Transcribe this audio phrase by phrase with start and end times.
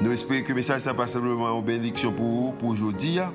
[0.00, 3.32] Nous espérons que le message n'est pas simplement une bénédiction pour vous, pour aujourd'hui, hein,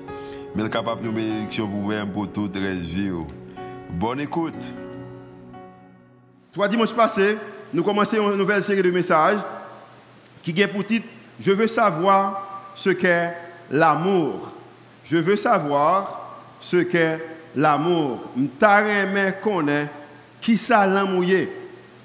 [0.56, 3.12] mais capable de bénédiction pour vous-même, pour toute la vie.
[3.90, 4.64] Bonne écoute.
[6.54, 7.38] Trois dimanches passés,
[7.74, 9.40] nous commençons une nouvelle série de messages
[10.42, 11.08] qui est pour titre
[11.38, 13.36] Je veux savoir ce qu'est
[13.70, 14.50] l'amour.
[15.04, 17.20] Je veux savoir ce qu'est
[17.58, 18.22] l'amour.
[18.38, 19.92] Je connaître
[20.40, 21.26] qui ça l'amour.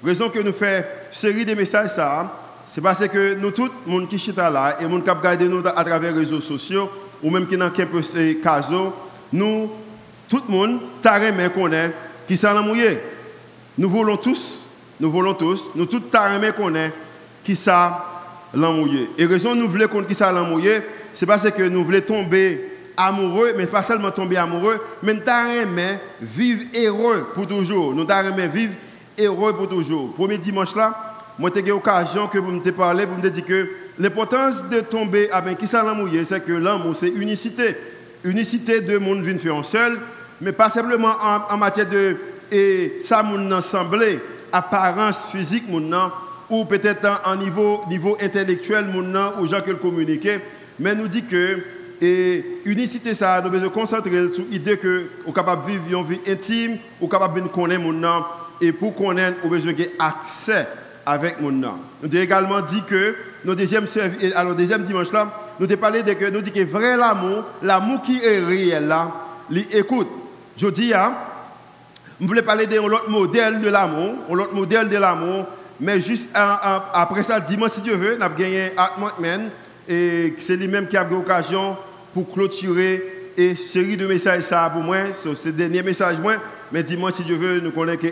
[0.03, 2.38] Raison que nous faisons série de messages ça
[2.79, 5.41] c'est parce que nous, tous, les gens qui sont là, et les gens qui regardent
[5.41, 6.89] nous à travers les réseaux sociaux,
[7.21, 8.61] ou même qui dans quelques cas,
[9.33, 9.69] nous,
[10.29, 11.91] tout le monde, taremé connaît
[12.25, 12.99] qui s'en mouillé.
[13.77, 14.61] Nous voulons tous,
[14.97, 16.93] nous voulons tous, nous tous taremé connaît
[17.43, 18.05] qui ça
[18.53, 19.09] mouillé.
[19.17, 20.79] Et raison nous voulons qu'on qui ça mouillé,
[21.15, 25.97] c'est parce que nous voulons tomber amoureux, mais pas seulement tomber amoureux, mais nous taremé
[26.21, 27.93] vivre heureux pour toujours.
[27.93, 28.75] Nous taremé vivre
[29.19, 30.13] heureux pour toujours.
[30.13, 31.08] Premier dimanche là,
[31.39, 35.29] moi, j'ai eu l'occasion que vous me parler, pour me dire que l'importance de tomber
[35.31, 37.77] avec qui ça l'amour, c'est que l'amour, c'est unicité.
[38.25, 39.97] Unicité de monde vient faire seul,
[40.41, 41.15] mais pas simplement
[41.49, 42.17] en, matière de
[42.51, 44.19] et ça mon ensemble,
[44.51, 46.11] apparence physique mon
[46.49, 49.05] ou peut-être en niveau, niveau intellectuel mon
[49.39, 50.39] ou gens qui le communiquer,
[50.77, 51.63] mais nous dit que
[52.01, 56.19] et unicité ça nous devons concentrer sur l'idée que nous capable de vivre une vie
[56.29, 58.23] intime, ou capable de connaître mon
[58.59, 60.67] et pour connaître, nous besoin accès
[61.09, 61.73] avec mon nom.
[62.03, 63.85] Nous avons également dit que nos deuxième,
[64.55, 68.19] deuxième dimanche là, nous avons parlé de que nous dit que vrai l'amour, l'amour qui
[68.23, 69.11] est réel là,
[69.71, 70.07] écoute.
[70.55, 71.15] Je dis, hein,
[72.21, 75.47] je voulais parler d'un autre modèle de l'amour, un autre modèle de l'amour,
[75.79, 79.49] mais juste après ça, dimanche si Dieu veut, nous avons gagné Atman,
[79.87, 81.75] et c'est lui-même qui a eu l'occasion
[82.13, 86.35] pour clôturer et série de messages ça pour moi, c'est le dernier message moi,
[86.71, 88.07] mais dimanche si Dieu veut, nous connaissons que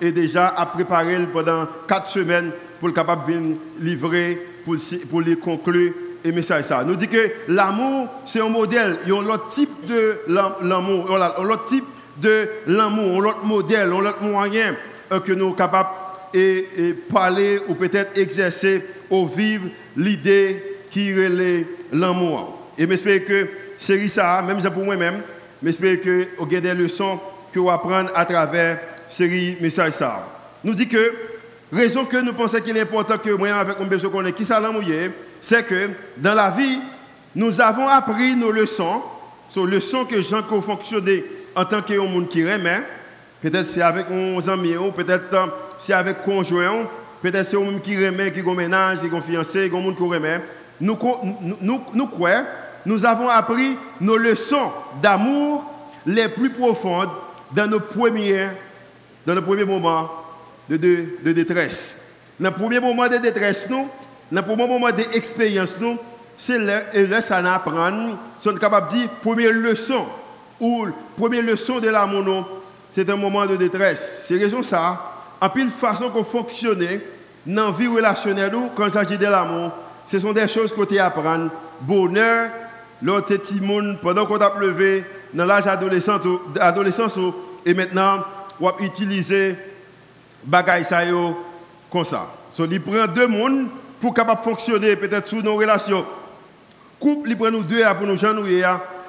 [0.00, 5.92] et déjà à préparer pendant quatre semaines pour le capable de livrer, pour, les conclure
[6.24, 6.84] et message ça.
[6.84, 10.18] Nous dit que l'amour, c'est un modèle, il y a un autre type de
[10.62, 11.84] l'amour, un autre type
[12.20, 14.74] de l'amour, un autre modèle, un autre moyen
[15.12, 15.88] euh, que nous sommes capables
[16.34, 19.64] de parler ou peut-être exercer ou vivre
[19.96, 22.68] l'idée qui relève l'amour.
[22.76, 23.48] Et j'espère que
[23.78, 25.22] c'est ça, même pour moi-même,
[25.62, 27.18] j'espère que vous avez des leçons
[27.52, 30.26] que vous apprendre à travers série message ça.
[30.64, 31.12] Nous dit que
[31.72, 34.60] raison que nous pensons qu'il est important que moi avec mon besoin qu'on qui ça
[35.40, 36.78] c'est que dans la vie,
[37.34, 39.02] nous avons appris nos leçons,
[39.48, 41.24] sur leçons que Jean ont fonctionné
[41.54, 42.82] en tant que monde qui remet.
[43.40, 45.34] Peut-être c'est avec nos amis, peut-être
[45.78, 46.88] c'est avec conjoint,
[47.22, 50.40] peut-être c'est monde qui remet, qui ménage, qui fiancé, qui monde qui remet.
[50.80, 50.98] Nous,
[51.40, 52.10] nous, nous, nous
[52.86, 55.64] Nous avons appris nos leçons d'amour
[56.06, 57.10] les plus profondes
[57.52, 58.54] dans nos premières
[59.28, 60.10] dans le premier moment
[60.70, 61.98] de, de, détresse.
[62.40, 63.86] Dans le premier moment de détresse, nous,
[64.32, 65.98] dans le premier moment d'expérience, nous,
[66.38, 70.06] c'est là, et là, ça apprendre, sont capables de dire, première leçon,
[70.58, 74.24] ou première leçon de l'amour, c'est un moment de détresse.
[74.26, 74.98] C'est raison ça,
[75.38, 76.86] en plus, façon qu'on fonctionne
[77.44, 79.72] dans la vie relationnelle quand il s'agit de l'amour,
[80.06, 81.50] ce sont des choses qu'on apprendre.
[81.82, 82.48] Bonheur,
[83.02, 87.12] l'autre petit monde, pendant qu'on a pleuvé, dans l'âge adolescence,
[87.66, 88.24] et maintenant,
[88.60, 89.56] ou utiliser
[90.44, 91.02] bagay ça
[91.90, 92.28] comme ça.
[92.50, 93.68] So, il prend deux mondes
[94.00, 96.04] pour capable fonctionner peut-être sous nos relations.
[97.00, 98.64] Couple, il prend nous deux pour nous genouiller.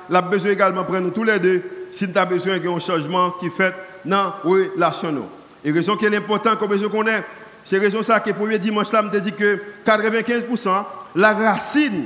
[0.10, 3.32] Il a besoin également de prendre tous les deux si nous avons besoin d'un changement
[3.32, 3.74] qui fait
[4.06, 5.30] dans la relation.
[5.64, 7.24] Et raison qui est important qu'on besoin qu'on ait,
[7.66, 12.06] c'est raison ça que le premier dimanche là, me dit que 95% la racine,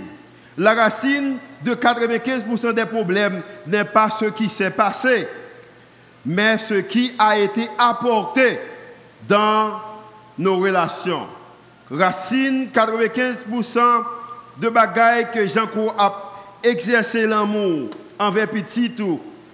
[0.58, 5.28] la racine de 95% des problèmes n'est pas ce qui s'est passé
[6.25, 8.58] mais ce qui a été apporté
[9.28, 9.79] dans
[10.37, 11.28] nos relations.
[11.91, 13.79] Racine, 95%
[14.58, 15.67] de bagailles que Jean
[15.97, 16.14] a
[16.64, 18.93] exercé l'amour envers petit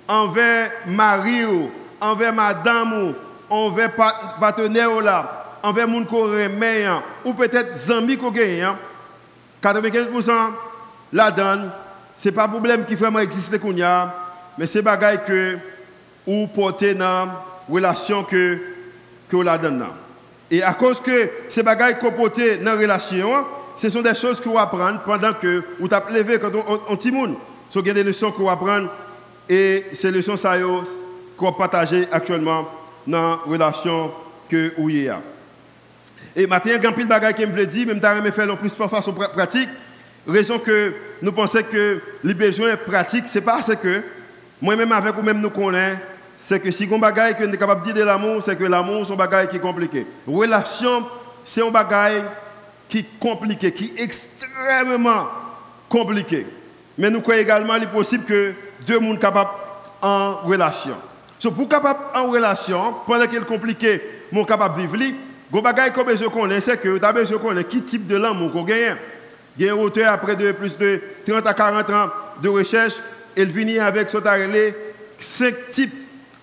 [0.07, 1.71] envers mari ou,
[2.01, 3.15] envers madame
[3.50, 3.92] envers
[4.39, 4.92] partenaire
[5.63, 6.86] envers moun ko remet
[7.25, 10.31] ou peut-être zami ko 95%
[11.12, 11.72] la donne,
[12.18, 13.60] c'est pas problème qui vraiment existe
[14.57, 15.57] mais c'est bagaille que
[16.25, 18.57] ou porter dans la relation que,
[19.30, 19.86] que vous donne.
[20.51, 23.45] Et à cause que ces bagages qu'on porte dans la relation,
[23.75, 27.36] ce sont des choses qu'on apprendre pendant que vous t'avez levé quand on, on, on
[27.69, 28.89] So, il y a des leçons qu'on apprendre
[29.48, 30.56] et ces leçons ça
[31.38, 32.68] qu'on partager actuellement
[33.06, 34.12] dans la relation
[34.50, 35.12] que vous avez.
[36.36, 39.13] Et maintenant, il y a de qui me dit, même si je faire plus façon
[39.13, 39.69] pratique,
[40.27, 44.01] raison que nous pensons que les besoins pratiques, c'est parce que
[44.62, 46.00] moi-même avec vous-même nous connaissons,
[46.38, 49.14] c'est que si on bagaille que capables de dire de l'amour, c'est que l'amour c'est
[49.14, 50.08] un bagaille qui est compliqué.
[50.28, 51.06] Relation,
[51.46, 52.24] c'est un bagaille
[52.88, 55.28] qui est compliqué, qui est extrêmement
[55.88, 56.48] compliqué.
[56.98, 58.54] Mais nous croyons également qu'il est possible que
[58.88, 59.52] deux mondes capables
[60.02, 60.96] en relation.
[61.40, 64.02] So, pour capable en relation, pendant qu'il est compliqué,
[64.32, 65.16] mon capable de vivre,
[65.52, 68.52] Gon bagay qu'on besoin connaître c'est que tu as besoin connaître qui type de l'amour
[68.52, 68.96] qu'on gagne.
[69.60, 72.10] Un auteur après de plus de 30 à 40 ans
[72.42, 72.94] de recherche,
[73.36, 74.18] il vient avec ce
[75.20, 75.94] cinq types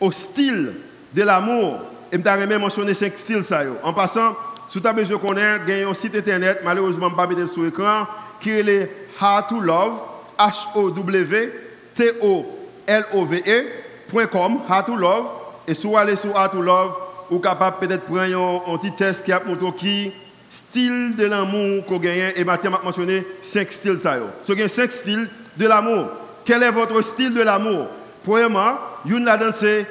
[0.01, 0.75] au style
[1.15, 1.81] de l'amour.
[2.13, 4.37] Et je vais mentionner cinq styles ça En passant,
[4.69, 7.63] si tu as besoin connaître, il y a un site internet, malheureusement pas mettre sur
[7.63, 8.07] l'écran,
[8.41, 8.89] qui est le
[9.21, 9.95] How to Love,
[10.39, 11.53] H O W
[11.95, 12.47] T O
[12.87, 15.27] L O V E.com, How to Love
[15.67, 16.93] et si vous allez sur How to Love
[17.31, 20.13] ou capable peut-être prendre un, petit test qui a montré qui
[20.49, 24.17] style de l'amour qu'on gagne et Mathieu m'a mentionné cinq styles ça.
[24.47, 26.07] So gagne cinq styles de l'amour.
[26.47, 27.89] Quel est votre style de l'amour?
[28.25, 29.85] Premièrement, une là c'est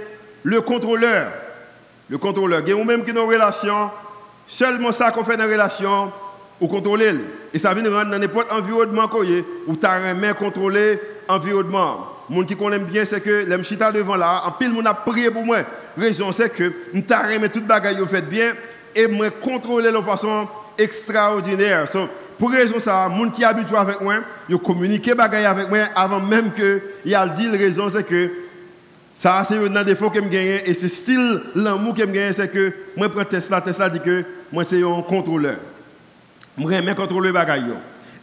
[0.44, 1.32] le contrôleur.
[2.10, 2.62] Le contrôleur.
[2.66, 3.92] Il y a même qui dans une relation,
[4.48, 6.12] seulement ça qu'on fait dans une relation,
[6.62, 7.12] ou contrôler.
[7.54, 12.08] Et ça vient rendre dans n'importe environnement qu'on y ou tu contrôler l'environnement.
[12.30, 15.30] Moun qui connaît bien, c'est que les chita devant là, en pile, moun a prié
[15.30, 15.58] pour moi.
[15.98, 18.54] Raison, c'est que nous avons tout bagaille fait bien
[18.96, 20.48] et moi contrôler de façon
[20.78, 21.88] extraordinaire.
[22.38, 24.16] Pour raison ça, moun qui habitué avec moi,
[24.50, 28.32] yo communiqué bagaille avec moi avant même que il a dit raison c'est que
[29.16, 32.52] ça c'est un défaut que me gagne et c'est style l'amour que me gagne c'est
[32.52, 35.58] que moi prends Tesla Tesla dit que moi c'est un contrôleur.
[36.58, 37.74] Moi j'aime contrôler bagaille.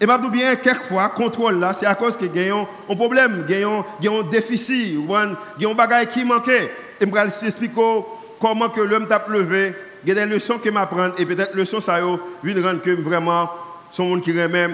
[0.00, 3.62] Et je bien, quelquefois, contrôle là, c'est à cause que y a un problème, y
[3.62, 6.73] a un déficit, y a un bagage qui manquait.
[7.00, 8.05] Et je vais expliquer
[8.41, 11.81] comment que l'homme t'a levé, il y a des leçons qu'il m'apprend, et peut-être leçons
[11.81, 12.00] ça
[12.43, 13.49] viennent rendre que vraiment,
[13.93, 14.69] son monde qui remet,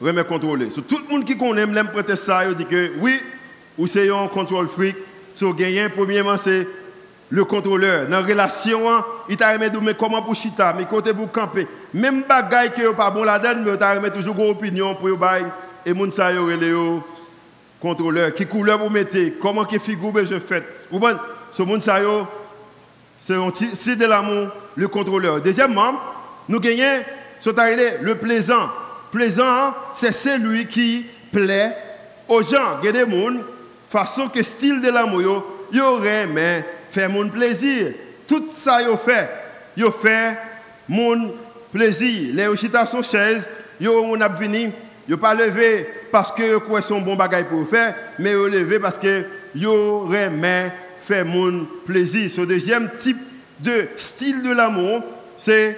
[0.00, 0.70] remet contrôler.
[0.70, 3.20] So, tout le monde qui connaît, l'aime prêter ça, il dit que oui,
[3.76, 4.96] ou c'est un contrôle fric.
[5.34, 6.66] So, gagner, premièrement, c'est
[7.30, 8.06] le contrôleur.
[8.08, 8.80] Dans la relation,
[9.28, 11.66] il t'a remis mais comment pour chita, mais côté pour camper?
[11.92, 15.44] Même bagaille n'est pas bon là-dedans, mais il t'a remis toujours une opinion pour bail
[15.84, 17.00] et moun sa yo le
[17.80, 20.62] contrôleur qui couleur vous mettez, comment qui figure je fais.
[20.90, 21.16] Vous voyez,
[21.50, 22.26] ce moun sa yo
[23.18, 25.40] c'est de l'amour le contrôleur.
[25.40, 25.94] Deuxièmement,
[26.48, 27.02] nous gagnons
[27.44, 28.70] ce le plaisant.
[29.12, 31.76] Plaisant, c'est celui qui plaît
[32.26, 32.80] aux gens.
[32.82, 33.34] Il a des gens,
[33.90, 37.92] façon que style de l'amour, il y aurait mais fait mon plaisir.
[38.26, 39.28] Tout ça, yo fait.
[39.76, 40.38] Yo fait
[40.88, 41.32] mon
[41.72, 42.30] plaisir.
[42.34, 43.46] Les chita sont chaises,
[43.78, 44.70] yo on a venu,
[45.06, 48.98] yo pas levé parce que quoi son bon bagage pour faire, mais yo levé parce
[48.98, 52.30] que yo remet fait mon plaisir.
[52.34, 53.20] Ce deuxième type
[53.60, 55.02] de style de l'amour,
[55.36, 55.76] c'est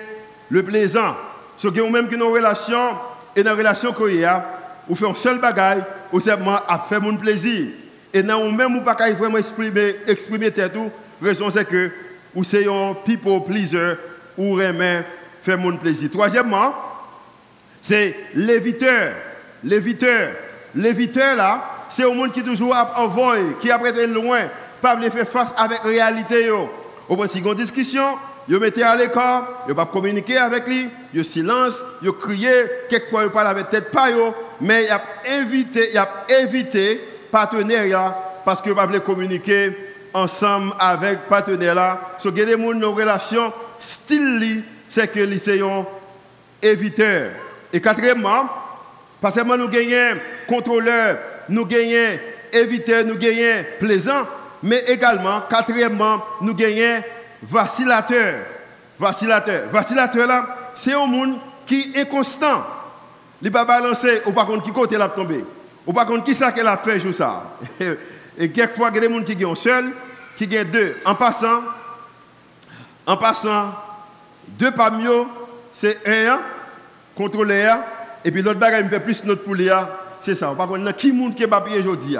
[0.48, 1.16] le plaisant.
[1.58, 2.96] Qui est même que nos relations
[3.34, 4.44] et dans la relation qu'on a,
[4.94, 5.82] fait un seul bagage,
[6.12, 7.68] ou simplement à faire mon plaisir.
[8.12, 11.90] Et non, même ou pas vraiment exprimer, exprimer tout, raison c'est que
[12.34, 13.94] ou c'est un people pleaser
[14.38, 15.04] ou remet
[15.42, 16.10] faire mon plaisir.
[16.10, 16.74] Troisièmement,
[17.82, 19.14] c'est l'éviteur.
[19.64, 20.30] L'éviteur.
[20.74, 24.40] L'éviteur là, c'est un monde qui toujours envoie, qui après loin,
[24.82, 26.50] pas faire face avec la réalité.
[27.08, 31.74] Au bout de discussion, vous mettez à l'écart, vous pas communiquer avec lui, vous silence,
[32.02, 34.08] vous criez, quelquefois vous parlez avec tête pas,
[34.60, 35.02] mais il a
[35.40, 36.08] invité, il a
[36.40, 37.00] évité
[38.44, 39.72] parce que vous pas communiquer
[40.14, 42.00] ensemble avec partenaire là.
[42.18, 45.84] So, il y a des nos relations style c'est que les sont
[46.62, 47.32] éviteurs.
[47.72, 48.48] Et quatrièmement,
[49.20, 52.18] parce que nous gagnons contrôleur, nous gagnons
[52.52, 54.26] éviteur, nous gagnons plaisant,
[54.62, 57.02] mais également, quatrièmement, nous gagnons
[57.42, 58.44] vacillateur.
[58.98, 59.68] Vacillateur.
[59.70, 62.64] Vacillateur là, c'est un monde qui est constant.
[63.42, 65.44] Il ne pas balancer, ou pas contre qui côté l'a tombé.
[65.86, 67.44] Ou pas contre qui ça qu'elle a fait, jour ça.
[68.38, 69.92] Et quelquefois, il y a des gens qui sont seuls,
[70.36, 70.96] qui ont deux.
[71.04, 71.62] En passant,
[73.06, 73.72] en passant,
[74.48, 75.24] deux parmi eux,
[75.72, 76.38] c'est un
[77.14, 77.72] contrôler,
[78.24, 79.70] et puis l'autre bagage me fait plus notre poulet,
[80.20, 80.52] c'est ça.
[80.56, 82.16] Par contre, qui monde qui est pas payé aujourd'hui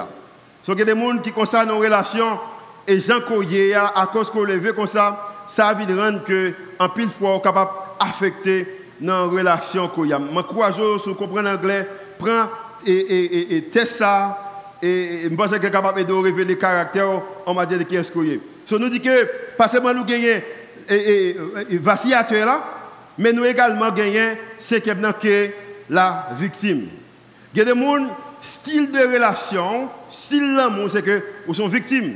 [0.63, 2.39] So, il y a des gens qui concernent nos relations,
[2.87, 6.89] et Jean Coyer, à cause qu'on levé comme ça, ça a de rendre que, en
[6.89, 8.65] pile fois, on est capable d'affecter
[9.01, 9.91] nos relations.
[9.95, 12.49] Je crois que si vous comprenez l'anglais, prends
[12.85, 14.37] et, et, et, teste ça,
[14.81, 18.11] et je pense que est capable de révéler le caractère en matière de qui est-ce
[18.11, 19.27] qu'on nous dit que,
[19.57, 20.41] pas seulement nous gagnons
[20.89, 21.35] et,
[21.81, 22.63] vacillateur là,
[23.17, 25.55] mais nous également gagnons ce qui est
[25.89, 26.87] la victime.
[27.53, 32.15] Il y a des gens, style de relation, style d'amour, c'est que vous sont victimes.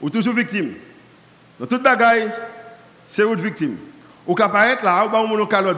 [0.00, 0.74] Ou toujours victimes.
[1.58, 2.30] Dans toute bagaille,
[3.06, 3.78] c'est une victime.
[4.26, 5.76] Ou qu'à paraître là, ou on calotte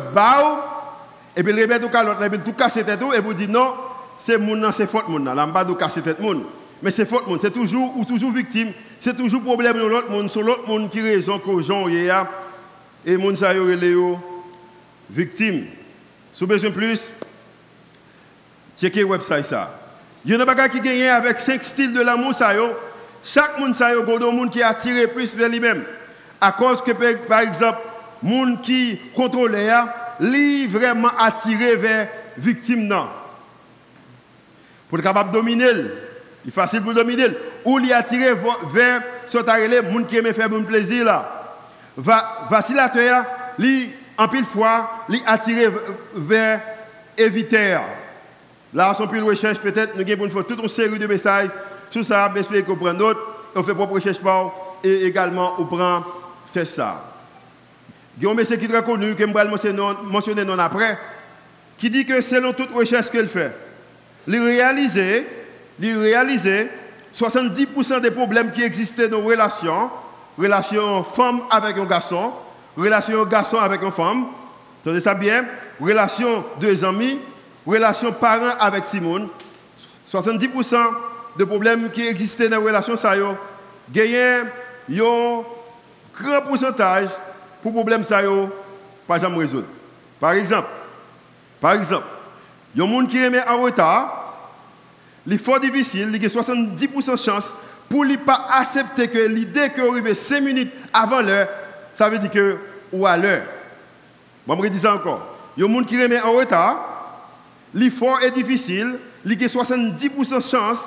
[1.36, 3.74] et puis le remettre au calotte, et puis tout casser tête, et vous dites non,
[4.18, 6.44] c'est mon c'est faute mon là, pas de casser tête mon.
[6.82, 10.30] Mais c'est faute mon, c'est toujours ou toujours victime, c'est toujours problème de l'autre monde,
[10.32, 12.28] c'est l'autre monde qui raison que gens a
[13.06, 13.96] et moun sa yo relé
[15.08, 15.66] victime.
[16.34, 17.00] Si besoin plus,
[18.78, 19.70] checkez website ça.
[20.24, 22.68] Il y a des qui gagnent avec cinq styles de l'amour ça yo.
[23.24, 25.84] Chaque monde ça yo godo monde qui attiré plus vers lui-même.
[26.40, 26.92] À cause que
[27.26, 27.78] par exemple,
[28.22, 29.56] monde qui contrôle
[30.20, 33.08] lui vraiment attiré vers victime non.
[34.88, 35.70] Pour être capable de dominer,
[36.44, 37.26] il est facile pour dominer.
[37.64, 38.32] Ou lui attirer
[38.72, 41.40] vers ce que monde qui aime faire un plaisir là
[42.50, 43.24] vacillateur,
[43.58, 45.68] li, en pile fois, li attiré
[46.14, 46.60] vers
[47.16, 47.78] éviter.
[48.72, 51.48] Là, son pile recherche, peut-être, nous avons faire toute une série de messages
[51.90, 53.20] tout ça, j'espère qu'on prend d'autres,
[53.54, 54.18] on fait propre recherche
[54.84, 56.04] et également on prend
[56.52, 57.04] fait ça.
[58.18, 60.98] Il y a un monsieur qui est très connu, que je vais mentionner non après,
[61.78, 63.56] qui dit que selon toute recherche qu'elle fait,
[64.26, 65.26] il réaliser,
[65.80, 66.68] il réaliser
[67.16, 69.90] 70% des problèmes qui existaient dans nos relations
[70.40, 72.32] relation femme avec un garçon,
[72.76, 74.26] relation garçon avec une femme,
[74.80, 75.44] entendez ça bien,
[75.80, 77.18] relation deux amis,
[77.66, 79.28] relation parents avec Simone.
[80.10, 80.76] 70%
[81.40, 85.42] de problèmes qui existaient dans la relation, ça y a un
[86.22, 87.08] grand pourcentage
[87.62, 88.20] pour problème ça
[89.08, 89.66] pas jamais résoudre.
[90.20, 90.68] Par exemple,
[91.58, 92.04] par exemple,
[92.74, 94.34] des gens qui remet en retard,
[95.26, 97.44] il fort difficile, il a 70% de chance
[97.88, 101.48] pour ne pas accepter que l'idée qu'on arrive 5 minutes avant l'heure,
[101.94, 102.58] ça veut dire que
[102.92, 103.44] ou à l'heure.
[104.46, 105.26] Bon, je vais encore.
[105.56, 107.22] Il y a des qui remet en retard,
[107.72, 110.80] l'effort est difficile, il y a 70% de chance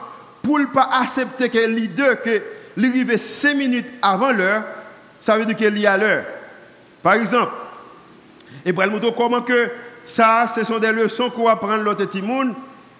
[0.43, 2.41] pour ne pas accepter que l'idée que
[2.77, 4.63] l'arrivée 5 minutes avant l'heure,
[5.19, 6.25] ça veut dire qu'il est à l'heure.
[7.01, 7.53] Par exemple,
[8.65, 9.69] et pour le comment que
[10.05, 12.53] ça, ce sont des leçons qu'on va prendre l'autre monde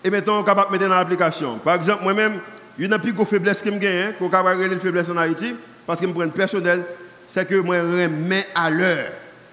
[0.04, 1.58] et maintenant on va mettre dans l'application.
[1.60, 2.40] Par exemple, moi-même,
[2.78, 6.08] une des plus grosses faiblesses que j'ai, qu'on a une faiblesse en Haïti, parce que
[6.08, 6.84] je prends personnel,
[7.28, 9.12] c'est que je remets à l'heure.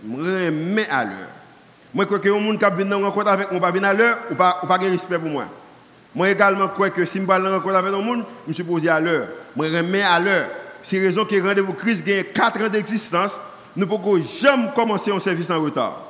[0.08, 1.28] Je remets à l'heure.
[1.92, 3.94] Moi, je crois que les gens qui viennent en rencontre avec moi, pas venir à
[3.94, 5.46] l'heure, ou pas, ou pas de respect pour moi.
[6.14, 8.88] Moi également, crois que si je vais en rencontre avec un monde, je suis posé
[8.88, 9.28] à l'heure.
[9.56, 10.48] Je remets à l'heure.
[10.82, 13.32] C'est la raison que rendez-vous Christ gagne 4 ans d'existence.
[13.76, 16.00] Nous ne pouvons jamais commencer un service en retard.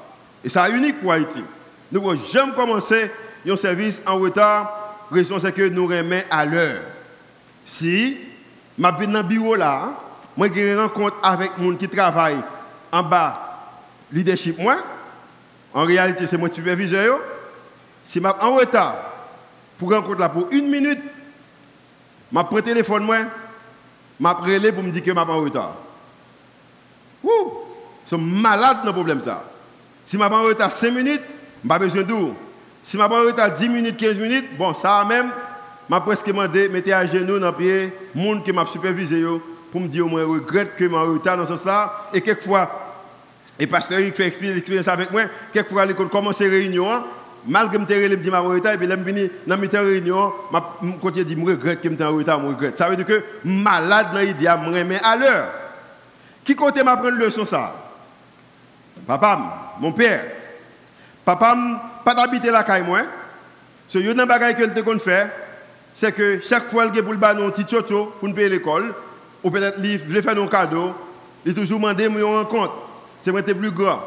[0.42, 1.45] Et c'est unique pour Haïti.
[1.92, 3.11] Nous ne pouvons jamais commencer
[3.49, 4.97] un service en retard.
[5.11, 6.80] La raison, c'est que nous remettons à l'heure.
[7.66, 8.16] Si
[8.78, 9.99] je suis dans le bureau là,
[10.37, 12.40] moi j'ai une rencontre avec gens qui travaillent
[12.90, 13.69] en bas,
[14.11, 14.78] leadership moi,
[15.75, 17.19] en réalité c'est mon superviseur,
[18.07, 19.10] si je suis en retard
[19.80, 21.00] pour rencontrer là pour une minute,
[22.30, 23.16] je prends le téléphone moi,
[24.20, 25.76] je relé pour me dire que je suis en retard.
[27.25, 27.52] Ouh,
[28.04, 29.42] je suis malade dans le problème ça.
[30.04, 32.14] Si je suis en retard 5 minutes, je n'ai pas besoin de
[32.82, 35.30] Si je suis en retard 10 minutes, 15 minutes, bon, ça même,
[35.88, 39.25] m'a presque demandé mettez à genoux dans le pied monde qui m'a supervisé
[39.72, 42.70] pour me dire moi regrette que m'a retard dans ce sens et quelquefois
[43.58, 45.22] et pasteur il fait expérience avec moi
[45.52, 47.02] quelquefois l'école commence réunion
[47.47, 51.50] malgré que je me ma retard et je venu dans réunion m'a continue dire me
[51.50, 52.78] regrette que me en retard me regrette.
[52.78, 53.23] Ça veut dire que
[55.16, 55.49] l'heure.
[56.44, 57.75] Qui compte m'a prendre leçon ça?
[59.06, 60.25] Papa mon père.
[61.25, 61.56] Papa
[62.04, 63.00] pas d'habiter la caille moi.
[63.88, 65.30] Ce yo dans bagaille que faire
[65.94, 68.94] c'est que chaque fois qu'il pour le un petit chocho pour payer l'école,
[69.42, 70.94] ou peut-être il veut faire un cadeau,
[71.44, 72.73] il toujours demandé une rencontre.
[73.23, 74.00] C'est moi plus grand.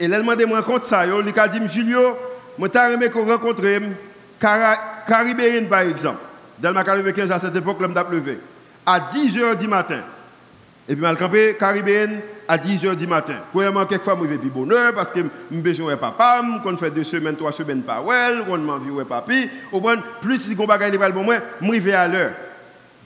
[0.00, 2.16] Et il demandé une rencontre ça, il a dit Julio,
[2.58, 3.62] moi t'as aimé qu'on rencontre
[5.06, 6.18] Caribéenne par exemple.
[6.60, 8.38] Dans ma 15 à cette époque, l'homme m'a levé.
[8.84, 10.00] À 10h du matin.
[10.88, 13.36] Et puis, je campé Caribéenne à 10h du matin.
[13.52, 15.20] Premièrement, quelquefois, je vais bonheur parce que
[15.52, 19.04] je besoin de papa, qu'on fait deux semaines, trois semaines par well, on m'a vu
[19.04, 19.48] papi.
[19.70, 22.32] Au moins, plus si on bagaille les pour moi, je vais à l'heure.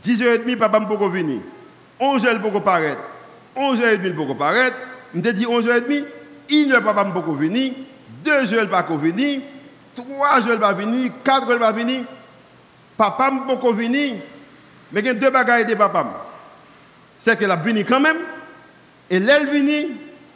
[0.05, 1.41] 10h30, papa ne peut venir.
[2.01, 3.03] 11h, il peut paraître.
[3.57, 4.77] 11h30, il peut paraître.
[5.13, 6.05] Je me dit 11h30,
[6.49, 7.73] 1h, papa ne peut venir.
[8.25, 9.41] 2h, il ne peut venir.
[9.97, 11.13] 3h, il va venir.
[11.25, 12.05] 4h, il va venir.
[12.97, 14.17] Papa ne peut venir.
[14.93, 16.27] Mais il y a deux bagailles de papa.
[17.21, 18.19] C'est qu'elle a venu quand même.
[19.09, 19.89] Et l'elle vient,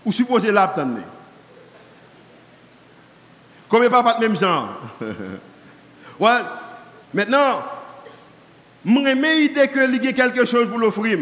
[0.04, 1.00] ou supposé l'attendre.
[3.68, 4.80] Comme pas de même genre.
[7.12, 7.62] Maintenant,
[8.84, 11.18] moi j'ai idée que il y a quelque chose pour l'offrir.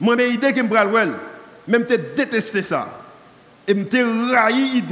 [0.00, 1.08] Moi j'ai idée que je vais
[1.68, 2.88] Même te détester ça.
[3.66, 4.82] Et me te railler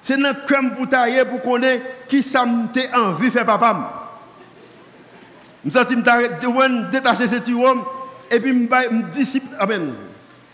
[0.00, 0.86] C'est notre cœur pour
[1.28, 4.08] pour connaître qui ça m'a envie de faire papa.
[5.64, 7.84] Je me détacher ce homme
[8.30, 9.48] et puis me disciple.
[9.58, 9.94] Amen.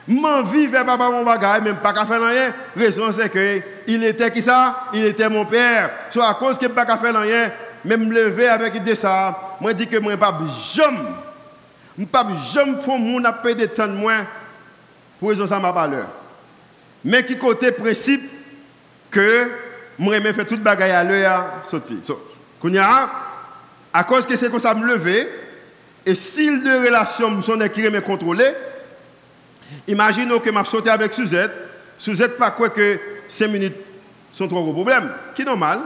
[0.07, 2.53] M'envie faire papa mon bagage, même pas qu'à faire rien.
[2.77, 4.89] Raison c'est que il était qui ça?
[4.93, 5.91] Il était mon père.
[6.11, 7.51] Soit à cause que pas qu'à faire rien,
[7.85, 10.39] même me lever avec idée ça, moi dis que moi pas
[10.75, 10.99] jamais
[11.99, 14.27] je pas jamais faire mon appel de temps de moins
[15.19, 16.07] pour raison ça ma valeur.
[17.05, 18.23] Mais qui côté principe
[19.15, 19.49] que
[19.99, 21.99] moi même faire toute bagaille à l'heure sortir.
[22.03, 22.21] So,
[23.93, 25.29] à cause que c'est comme ça me lever
[26.05, 28.51] et s'il de relations sont qui me contrôler
[29.89, 31.53] Imaginons que je sauté avec Suzette.
[31.99, 33.77] Suzette pas quoi que 5 minutes
[34.33, 35.11] sont trop gros problème.
[35.35, 35.81] Qui est normal.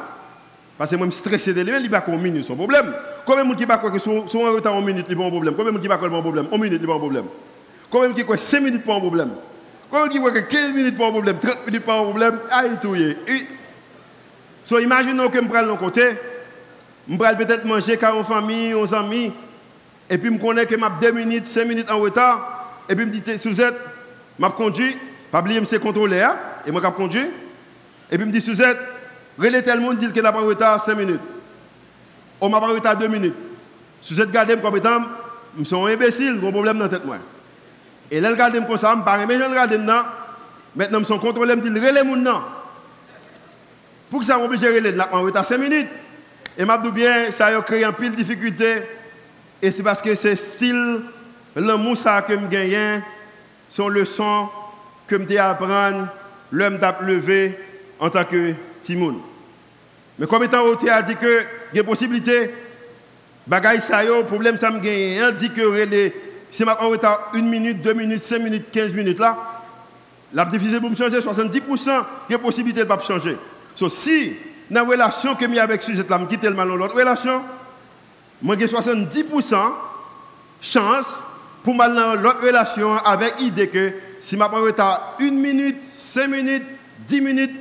[0.76, 2.94] Parce que moi, je suis stressé de lui, il va une minute, son problème.
[3.26, 5.54] Combien de gens qui pas que son en retard en minute, il pas un problème?
[5.54, 6.46] Combien de gens qui pas un problème?
[6.50, 7.24] En minute, il pas un problème.
[7.90, 9.30] Combien de gens qui croient 5 minutes pas un problème?
[9.92, 12.38] Gens qui croient que 15 minutes pas un problème, 30 minutes pas un problème.
[12.50, 12.94] Aïe, tout
[14.64, 16.10] So, imaginons que je prends de côté.
[17.08, 19.32] Je prends peut-être manger car en famille, aux amis.
[20.10, 22.76] Et puis, je connais que je 2 minutes, 5 minutes en retard.
[22.88, 23.76] Et puis, je me dis, Suzette,
[24.38, 24.96] je conduit,
[25.32, 27.26] pas oublier, je contrôler, hein, et je conduit.
[28.10, 28.78] Et puis, je me dis, Suzette,
[29.38, 31.20] relais tel monde dit qu'elle n'a pas retard 5 minutes.
[32.40, 33.34] On m'a pas retard 2 minutes.
[34.02, 35.00] Suzette garde comme étant,
[35.58, 37.02] je suis un imbécile, j'ai un problème dans la tête.
[38.10, 40.02] Et là, elle regarde comme ça, je pas mais je regarde maintenant.
[40.74, 42.24] Maintenant, je suis contrôlé, je me dis, relais mon.
[44.10, 45.88] Pour que ça m'oblige à relais, en retard 5 minutes.
[46.56, 48.82] Et je dis bien, ça a créé un pile de difficultés.
[49.60, 51.02] Et c'est parce que c'est style
[51.56, 53.02] l'amour que je gagne,
[53.68, 54.48] son leçon
[55.06, 56.08] que je apprendre,
[56.52, 56.96] l'homme t'a
[57.98, 59.20] en tant que Timoun.
[60.18, 62.54] Mais comme étant auteur a dit que il y a possibilité,
[63.46, 65.60] bagaille ça yo, problème ça me gagne, hein, dit que
[66.50, 69.36] si je en retard 1 minute, 2 minutes, 5 minutes, 15 minutes là,
[70.32, 73.36] la difficile pour me changer, 70%, il y a possibilité de ne pas changer.
[73.74, 74.34] So, si,
[74.70, 77.42] dans la relation que j'ai avec sujet là, je quitte le mal dans l'autre relation,
[78.42, 79.56] moi j'ai 70%
[80.60, 81.06] chance
[81.62, 86.64] pour mal dans l'autre relation avec l'idée que si je retard une minute, cinq minutes,
[87.06, 87.54] dix minutes,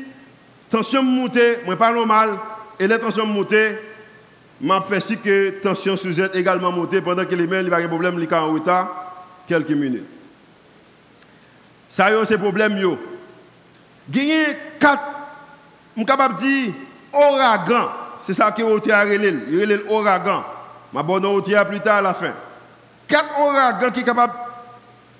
[0.69, 2.31] tension monte, moi pas normal,
[2.79, 3.53] et la tension monte,
[4.61, 7.77] m'a fait si que tension sous également montée pendant que les mains, il n'y a
[7.77, 10.05] pas problème, il en retard quelques minutes.
[11.89, 12.97] Ça y est, c'est problème yo.
[14.09, 14.45] Gagner
[14.79, 15.03] quatre,
[15.95, 16.73] je suis capable de dire
[17.13, 17.89] ouragan.
[18.25, 20.43] C'est ça qui est au théâtre, il est ouragan.
[20.93, 22.33] Ma bonne au plus tard à la fin
[23.07, 24.33] quatre ouragans qui sont capables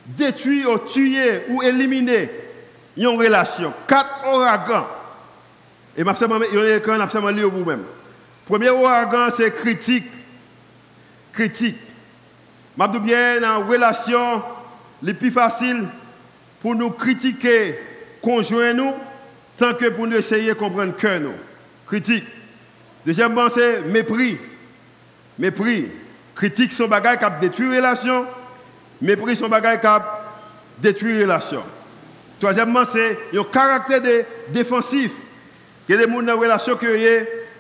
[0.06, 2.30] de détruire, tuer ou éliminer
[2.95, 3.73] une relation.
[3.88, 4.88] Quatre ouragans.
[5.95, 7.84] Et je vais absolument lire vous-même.
[8.48, 10.06] Premier ouragan, c'est critique.
[11.34, 11.78] Critique.
[12.80, 14.42] Je dis bien, une relation,
[15.04, 15.86] le plus facile
[16.62, 17.78] pour nous critiquer
[18.22, 18.94] conjoint nous,
[19.58, 21.34] tant que pour nous essayer de comprendre que nous.
[21.88, 22.24] Critique.
[23.06, 24.38] Deuxièmement, c'est mépris.
[25.38, 25.88] Mépris.
[26.36, 28.26] Critique son bagage qui détruit relation,
[29.02, 31.64] mépris son bagage qui détruit relation.
[32.40, 34.02] Troisièmement, c'est un caractère
[34.50, 35.12] défensif.
[35.88, 36.86] Il y a des gens dans la relation que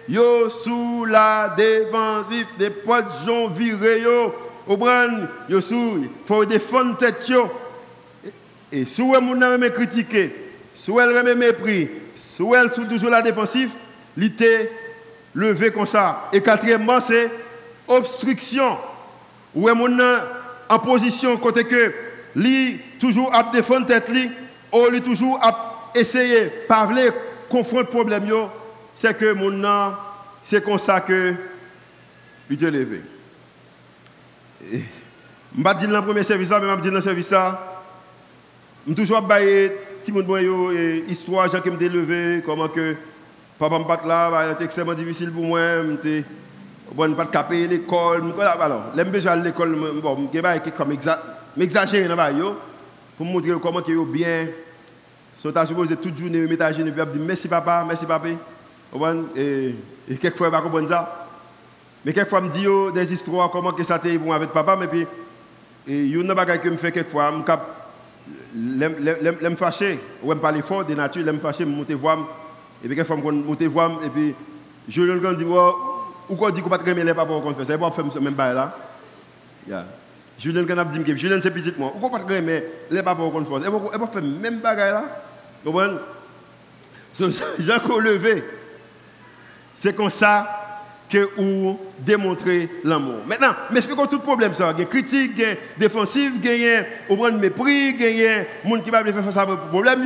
[0.07, 4.33] yo sous la défensive, des potes gens virés yo,
[4.67, 7.49] au brand, yo sous, faut défendre tête yo.
[8.71, 10.33] Et si vous avez critiqué,
[10.75, 13.71] si vous avez mépris, si vous avez toujours la défensive,
[14.15, 14.69] l'été
[15.33, 16.29] levé comme ça.
[16.33, 17.31] Et quatrièmement, c'est
[17.87, 18.77] obstruction,
[19.55, 19.97] est mon
[20.69, 21.93] en position côté que
[22.35, 24.29] lui toujours à défendre tête lui,
[24.73, 26.89] ou lui toujours à essayer pas
[27.49, 28.25] confronter problème
[28.99, 29.93] c'est que mon nom
[30.43, 31.33] c'est comme ça que
[32.49, 33.01] lui te levé.
[34.61, 34.77] Je
[35.55, 37.33] ne dire dans le premier service, mais je dire dans le service,
[38.87, 40.37] je toujours bailler si mon bon
[41.09, 42.95] histoire, j'ai me levé, comment que
[43.59, 45.59] papa me bat là, c'était extrêmement difficile pour moi,
[46.95, 48.23] Bon, pas de caper l'école.
[48.39, 50.97] Alors, l'aime déjà l'école, je vais comme
[53.17, 54.47] pour montrer comment que bien.
[55.35, 58.29] So ta supposé toute journée à genoux puis dire merci papa, merci papa.
[59.35, 59.75] Et,
[60.09, 61.27] et quelquefois pas comprendre ça?
[62.05, 65.05] Mais quelquefois me dit des histoires comment que ça t'est bon avec papa mais puis
[65.87, 67.91] et y a une bagaille que me fait quelquefois me cap
[68.55, 72.19] l'aime fâcher ou me parler fort de nature, fâcher me monter voir
[72.83, 74.35] et puis quelquefois me monter voir et puis
[74.87, 75.45] je le dis
[76.29, 78.55] ou quoi dit qu'on pas très les papas qu'on fait, pas faire ce même bail
[78.55, 78.75] là.
[79.67, 79.85] Yeah.
[80.39, 81.93] Julien quand a dit que Julien c'est petit moi.
[81.95, 85.03] Ou pas très les papas qu'on fait, et pas faire même bagaille là.
[85.63, 85.97] Vous comprenez
[88.01, 88.43] levé.
[89.79, 90.67] C'est comme ça
[91.09, 93.19] que vous démontrez l'amour.
[93.25, 94.73] Maintenant, mais expliquons tout problème ça.
[94.75, 99.03] Il y a critique, il y a défensif, il mépris, il a gens qui va
[99.03, 100.03] faire face à problème.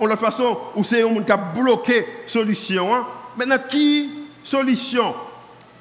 [0.00, 2.94] ou l'autre façon, c'est un monde qui a bloqué solution.
[2.94, 3.06] Hein.
[3.36, 4.10] Maintenant, qui
[4.42, 5.14] solution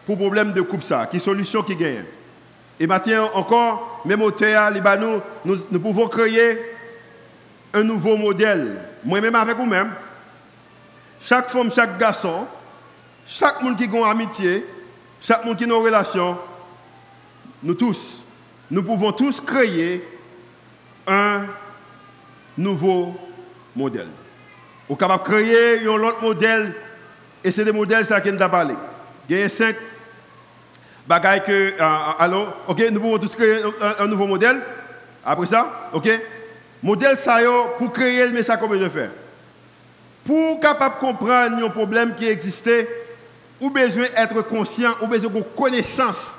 [0.05, 1.07] pour le problème de coupe ça?
[1.09, 2.03] Qui solution qui gagne?
[2.79, 4.31] Et maintenant encore, même au
[4.73, 6.59] Libanon, nous, nous pouvons créer
[7.73, 8.77] un nouveau modèle.
[9.03, 9.91] Moi-même avec vous-même,
[11.21, 12.45] chaque femme, chaque garçon,
[13.29, 14.65] chaque monde qui a une amitié,
[15.21, 16.37] chaque monde qui a une relation,
[17.61, 18.21] nous tous,
[18.71, 20.03] nous pouvons tous créer
[21.05, 21.45] un
[22.57, 23.15] nouveau
[23.75, 24.07] modèle.
[24.89, 26.73] Nous pouvons créer un autre modèle,
[27.43, 28.73] et c'est des modèles qui nous a parlé.
[29.29, 29.75] Il y a cinq
[31.07, 31.73] bagailles que.
[31.79, 33.61] Euh, euh, ok, nous pouvons tous créer
[33.99, 34.59] un, nouveau modèle.
[35.23, 36.09] Après ça, ok.
[36.81, 37.37] Modèle ça,
[37.77, 39.11] pour créer, mais ça, comment je fais
[40.25, 42.87] Pour capable comprendre un problème qui existait,
[43.61, 46.35] ou besoin d'être conscient, ou besoin de connaissance.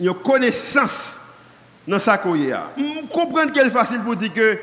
[0.00, 1.18] Une connaissance
[1.86, 2.70] dans sa carrière.
[3.10, 4.58] Comprendre qu'elle est facile pour dire que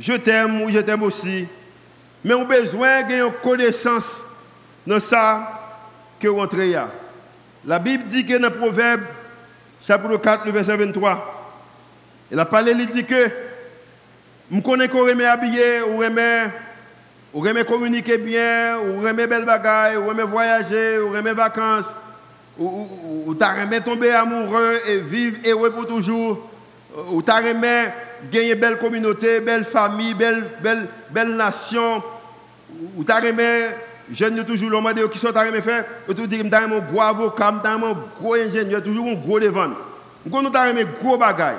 [0.00, 1.46] je t'aime ou je t'aime aussi.
[2.24, 4.24] Mais on a besoin de connaissance
[4.86, 5.60] dans ça
[6.18, 6.76] que rentrer.
[7.64, 9.02] La Bible dit que dans le Proverbe,
[9.86, 11.56] chapitre 4, le verset 23,
[12.30, 13.30] il a parlé, dit que
[14.50, 16.50] je connais qu'on remet habiller, ou remet,
[17.32, 21.86] ou remet communiquer bien, ou remet belle bagaille, ou remet voyager, ou remet vacances,
[22.58, 22.88] ou,
[23.26, 26.50] ou remet tomber amoureux et vivre heureux pour toujours,
[27.10, 27.92] ou t'as remet
[28.30, 32.02] gagner belle communauté, belle famille, belle, belle, belle nation,
[32.96, 33.76] ou t'as remet
[34.12, 37.96] jeunes toujours l'homme qui sont remet faire, ou tu dis que un gros avocat, un
[38.20, 39.70] gros ingénieur, toujours un gros devant.
[40.26, 41.56] Nous t'as remet gros bagaille.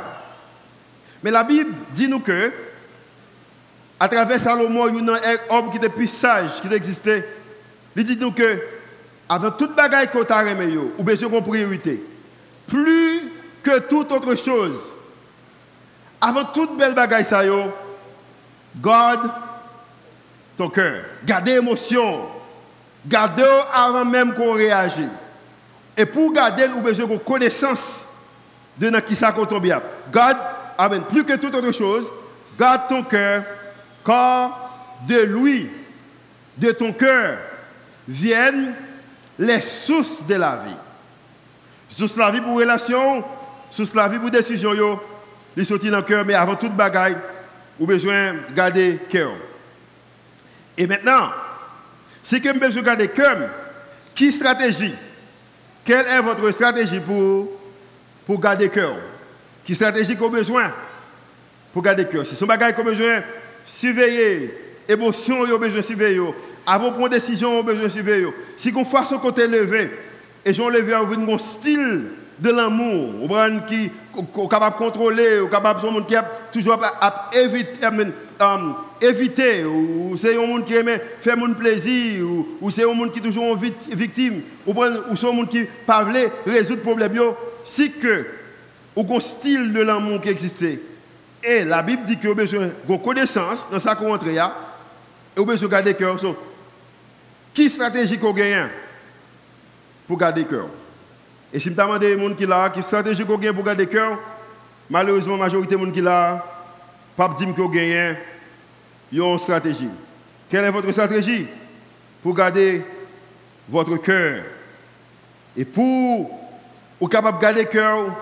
[1.24, 2.52] Mais la Bible dit nous que
[4.04, 7.26] à travers Salomon, il y a un homme qui était plus sage, qui existait.
[7.96, 8.60] Il dit nous que
[9.30, 12.04] avant toute bagaille qu'on t'a remis, ou besoin de priorité.
[12.68, 13.32] Plus
[13.64, 14.78] que toute autre chose,
[16.20, 17.44] avant toute belle bagaille, ça
[18.76, 19.32] garde
[20.58, 21.06] ton cœur.
[21.24, 22.26] Gardez l'émotion.
[23.08, 25.08] Gardez avant même qu'on réagisse.
[25.96, 28.04] Et pour garder, vous besoin de connaissance
[28.78, 29.34] de qui ça
[30.12, 30.38] Garde,
[30.78, 32.06] amen, plus que toute autre chose,
[32.60, 33.46] garde ton cœur,
[34.06, 35.70] car de lui,
[36.58, 37.38] de ton cœur,
[38.08, 38.76] viennent
[39.40, 40.78] les sources de la vie.
[41.90, 43.24] Source la vie pour relation,
[43.70, 45.00] source la vie pour décision,
[45.56, 47.18] il sortit dans le cœur, mais avant toute bagaille,
[47.78, 49.32] vous avez besoin de garder le cœur.
[50.78, 51.30] Et maintenant,
[52.24, 53.50] si vous avez besoin de garder le cœur,
[54.16, 54.96] qui stratégie?
[55.84, 57.50] Quelle est votre stratégie pour,
[58.26, 58.96] pour garder le cœur?
[59.66, 60.72] Qui stratégie avez besoin
[61.74, 62.26] pour garder le cœur?
[62.26, 63.24] Si son bagaille vous avez besoin
[63.66, 64.54] de surveiller,
[64.88, 66.22] émotion, vous avez besoin de surveiller,
[66.66, 68.28] avant de prendre décision, vous avez besoin de surveiller.
[68.58, 69.90] Si vous faites son côté levé,
[70.46, 72.06] et j'en levé un style
[72.40, 73.30] de l'amour,
[73.68, 76.80] qui est capable de contrôler, ou capable de qui a toujours
[77.34, 77.88] éviter,
[79.02, 82.26] éviter, ou c'est un monde qui aime faire mon plaisir,
[82.62, 83.58] ou, c'est un monde qui est toujours
[83.92, 84.74] victime, ou,
[85.16, 86.06] c'est un monde qui pas
[86.46, 87.14] résoudre le problème,
[87.64, 88.26] si que,
[88.96, 90.80] ou un style de l'amour qui existait.
[91.44, 94.40] Et la Bible dit qu'il y a besoin de connaissance dans sa rentre, et
[95.38, 96.18] il besoin de garder cœur.
[97.54, 98.70] qui stratégie qu'on gagne
[100.08, 100.68] pour garder cœur?
[101.52, 104.18] Et si je demande des gens qui là, qui stratégie qu'on gagne pour garder cœur,
[104.90, 106.46] malheureusement, la majorité des gens qui là,
[107.16, 108.18] pas dire qu'ils gagnent
[109.12, 109.90] une stratégie.
[110.50, 111.48] Quelle est votre stratégie?
[112.24, 112.82] Pour garder
[113.68, 114.44] votre cœur
[115.58, 116.40] Et pour
[117.02, 118.16] être capable de garder le cœur,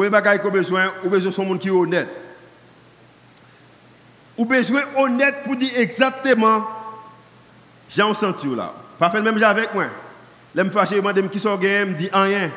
[0.00, 2.08] pour les bagages qu'on besoin, vous besoin de monde qui est honnête.
[4.34, 6.66] Vous besoin honnête pour dire exactement,
[7.86, 8.72] j'ai senti là.
[8.98, 9.84] Pas fait le même avec moi.
[10.56, 12.50] Je fâché, je demande qui sont gagnés, je dis rien.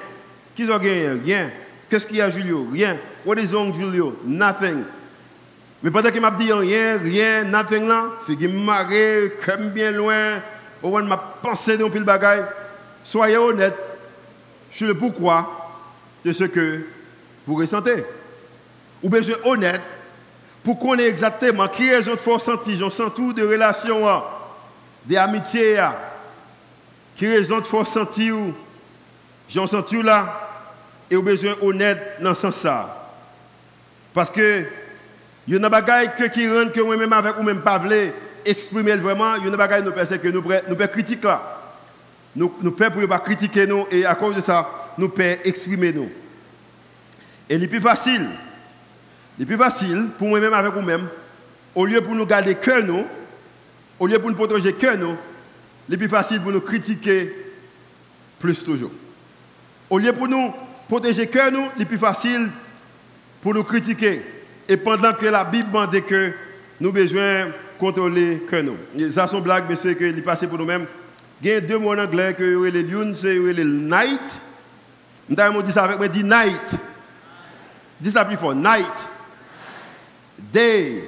[0.55, 1.51] Qui sont gagnés Rien.
[1.89, 2.65] Qu'est-ce qu'il y a, Julio?
[2.71, 2.95] Rien.
[3.25, 4.17] What is wrong, Julio?
[4.23, 4.85] Nothing.
[5.83, 8.87] Mais pendant qu'il m'a dit rien, rien, nothing là, c'est qu'il m'a
[9.45, 10.39] comme bien loin,
[10.81, 12.45] au moins m'a pensé dans le bagaille.
[13.03, 13.75] Soyez honnête
[14.71, 15.59] sur le pourquoi
[16.23, 16.92] de ce que
[17.45, 18.05] vous ressentez?
[19.01, 19.81] Ou besoin honnête
[20.63, 24.23] pour connaître exactement qui est votre force senti, j'en sens tout de relations,
[25.05, 25.81] des amitiés,
[27.17, 28.35] qui raison de force sentir
[29.49, 30.39] j'en senti là?
[31.11, 33.03] Et au besoin honnête dans ce sens là
[34.13, 34.65] parce que
[35.47, 35.75] il y a des
[36.17, 37.81] choses qui rendent que moi-même avec ou même pas
[38.45, 39.35] exprimer vraiment.
[39.35, 41.59] Il y a des choses nous pensons que nous nous pouvons critiquer là.
[42.35, 46.09] Nous nous pouvons pas critiquer nous et à cause de ça nous pouvons exprimer nous
[47.49, 48.27] et le plus facile
[49.39, 51.07] le plus facile pour moi-même avec vous-même
[51.75, 53.05] au lieu pour nous garder cœur nous
[53.99, 55.17] au lieu pour nous protéger cœur nous
[55.89, 57.31] le plus facile pour nous critiquer
[58.43, 58.91] plus toujours.
[59.89, 60.53] Au lieu pour nous
[60.87, 62.49] protéger cœur nous, le plus facile
[63.41, 64.21] pour nous critiquer.
[64.67, 66.33] Et pendant que la Bible demande que
[66.79, 67.47] nous besoin
[67.79, 69.11] contrôler que nous.
[69.11, 70.85] Ça, son blague, mais c'est que est passé pour nous-mêmes.
[71.41, 74.39] Il y a deux mots en anglais que les lune, c'est le night.
[75.29, 76.75] Nous dit ça avec moi, dit night.
[78.03, 78.85] Dis ça plus fort, night.
[80.37, 81.05] Day.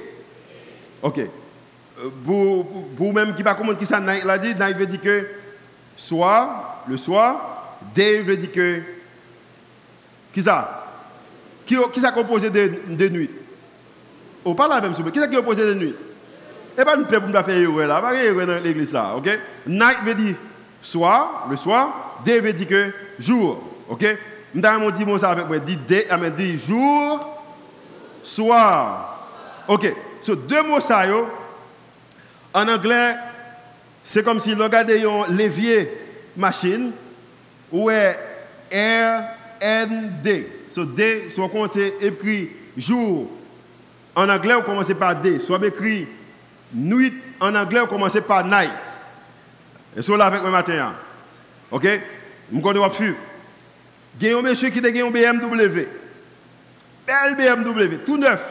[1.02, 1.20] Ok.
[1.20, 5.02] Euh, pour, pour même qui pas comprendre qui ça night l'a dit, night veut dire
[5.02, 5.28] que
[5.98, 8.82] soir, le soir, day veut dire que
[10.34, 10.86] qui ça
[11.66, 13.30] Qui, qui ça composé de, de nuit
[14.46, 15.12] On parle la même chose.
[15.12, 15.96] Qui ça qui composé de nuit
[16.78, 19.28] Et pas nous pour nous faire erreur là, pas dans l'église ça, OK
[19.68, 20.36] Night veut dire
[20.82, 24.06] soir, le soir, day veut dire que jour, OK
[24.56, 25.78] Nous dit ça avec moi, dit
[26.10, 27.44] ah, dit jour,
[28.24, 29.20] soir.
[29.68, 29.94] OK.
[30.22, 31.28] So deux mots ça yo.
[32.54, 33.16] En anglais,
[34.06, 35.92] c'est comme si l'on regardait un levier
[36.38, 36.94] machine
[37.70, 38.18] où est
[38.72, 39.24] R
[39.60, 40.48] N D.
[40.72, 41.68] So D, soit on
[42.02, 43.30] écrit jour.
[44.16, 45.40] En anglais, on commence par D.
[45.40, 46.08] Soit écrit
[46.74, 47.14] nuit.
[47.42, 48.72] En anglais, on commence par night.
[49.98, 50.94] Et c'est là avec moi matin.
[51.72, 51.86] OK?
[52.54, 52.92] Je connais pas
[54.20, 55.88] Il y a un monsieur qui a un BMW.
[57.06, 58.42] Belle BMW, tout neuf.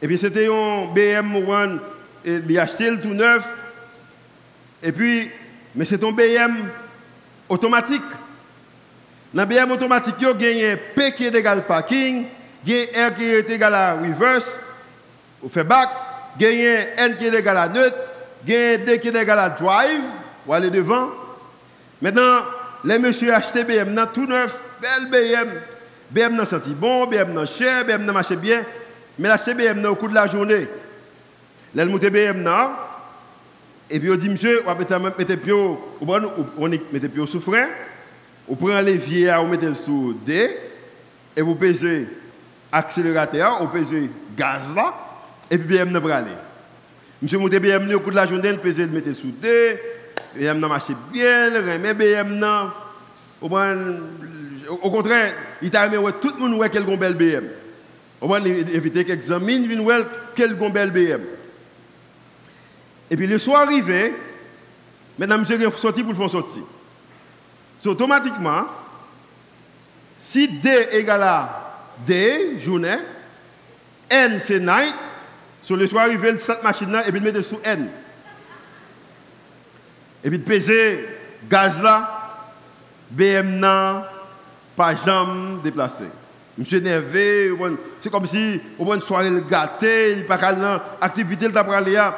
[0.00, 1.80] Et puis c'était un BMW,
[2.24, 3.48] il a acheté tout neuf.
[4.82, 5.30] Et puis,
[5.74, 6.68] mais c'est un BM
[7.48, 8.02] automatique.
[9.34, 12.24] Dans le BM automatique, il y a un P qui est égal parking,
[12.66, 14.48] il R qui est égal à reverse,
[15.42, 15.88] ou fait back,
[16.40, 17.96] il y N qui est égal à neutre,
[18.46, 20.04] il D qui est égal à drive,
[20.46, 21.10] ou aller devant.
[22.00, 22.38] Maintenant,
[22.84, 25.48] les messieurs acheté BM, tout neuf, belle BM.
[26.10, 28.62] BM n'a senti bon, BM n'a cher, BM n'a marché bien,
[29.18, 30.66] mais la BM au cours de la journée.
[31.74, 32.42] Là, monte BM
[33.90, 37.68] et puis on dit, monsieur, on mettre pied on met pied sous frein,
[38.46, 40.56] on prend levier, on met sous D,
[41.34, 42.08] et vous pesez
[42.70, 43.94] accélérateur, on pèse
[44.36, 44.74] gaz
[45.50, 46.30] et puis BM n'a pas aller.
[47.22, 49.78] Monsieur monte BM au cours de la journée, il pèse le mettre sous D,
[50.36, 52.74] BM n'a marché bien, mais BM n'a,
[53.40, 53.48] au
[54.76, 57.48] contraire, il t'a aimé tout le monde voit quel belle BM.
[58.20, 60.04] On va éviter examinent, ils voient
[60.34, 61.22] quel belle BM.
[63.10, 64.14] Et puis le soir arrivé,
[65.18, 66.62] maintenant monsieur est sorti pour le faire sortir.
[67.78, 68.66] So, automatiquement,
[70.20, 72.98] si D égale à D, journée,
[74.10, 74.94] N c'est night,
[75.62, 77.88] sur le soir arrivé, cette machine là, et puis mettre sous N.
[80.24, 81.08] Et puis peser
[81.48, 82.46] gaz là,
[83.10, 84.17] BM là,
[84.78, 86.04] pas jamais déplacé.
[86.56, 87.52] Monsieur énervé,
[88.00, 90.54] c'est comme si on une soirée gâté, il pas qu'à
[91.00, 92.16] activité le là.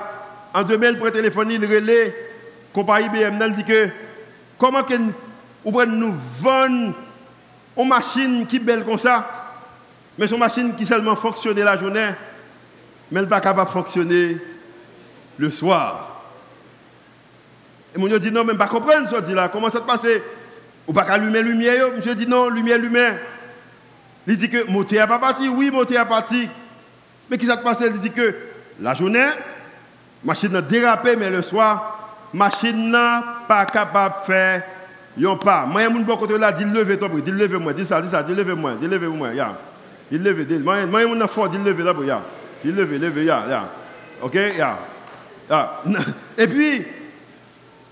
[0.52, 2.14] En demain, il prend le téléphone, il relais,
[2.72, 3.88] compagnie BM, il dit que
[4.58, 4.94] comment que
[5.64, 6.94] on nous vendre
[7.76, 9.26] une machine qui est belle comme ça,
[10.18, 12.10] mais une machine qui seulement fonctionne la journée,
[13.10, 14.38] mais elle pas capable de fonctionner
[15.38, 16.24] le soir.
[17.94, 19.48] Et mon dit non, mais je ne pas comprendre ce dit là.
[19.48, 20.06] Comment ça se passe?
[20.90, 23.14] Ou pas allumer lumière Monsieur dit non, lumière, lumière.
[24.26, 25.48] Il dit que moteur n'a pas parti.
[25.48, 26.48] Oui, moteur a parti.
[27.30, 27.78] Mais qui ça se passe?
[27.86, 28.34] Il dit que
[28.80, 29.28] la journée,
[30.24, 34.62] machine a dérapé, mais le soir, machine n'a pas capable de faire
[35.16, 35.64] yon pas.
[35.64, 38.24] Moi, mon bon côté là, dit lever toi, dit lever moi, dis ça, dis ça,
[38.24, 39.56] dis lever moi, dis lever moi, ya.
[40.10, 40.58] Dis lever, dis.
[40.58, 42.20] Moi, moi mon fort, dis lever là, ya.
[42.64, 43.68] Dis lever, lever, ya, ya.
[44.22, 44.76] OK, ya.
[46.36, 46.84] Et puis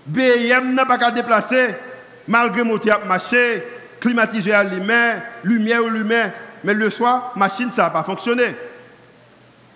[0.05, 1.75] BM n'a pas qu'à déplacer
[2.29, 3.63] malgré moteur marché,
[3.99, 6.31] climatiseur à lumière, lumière ou lumière,
[6.63, 8.55] mais le soir, machine ça n'a pas fonctionné.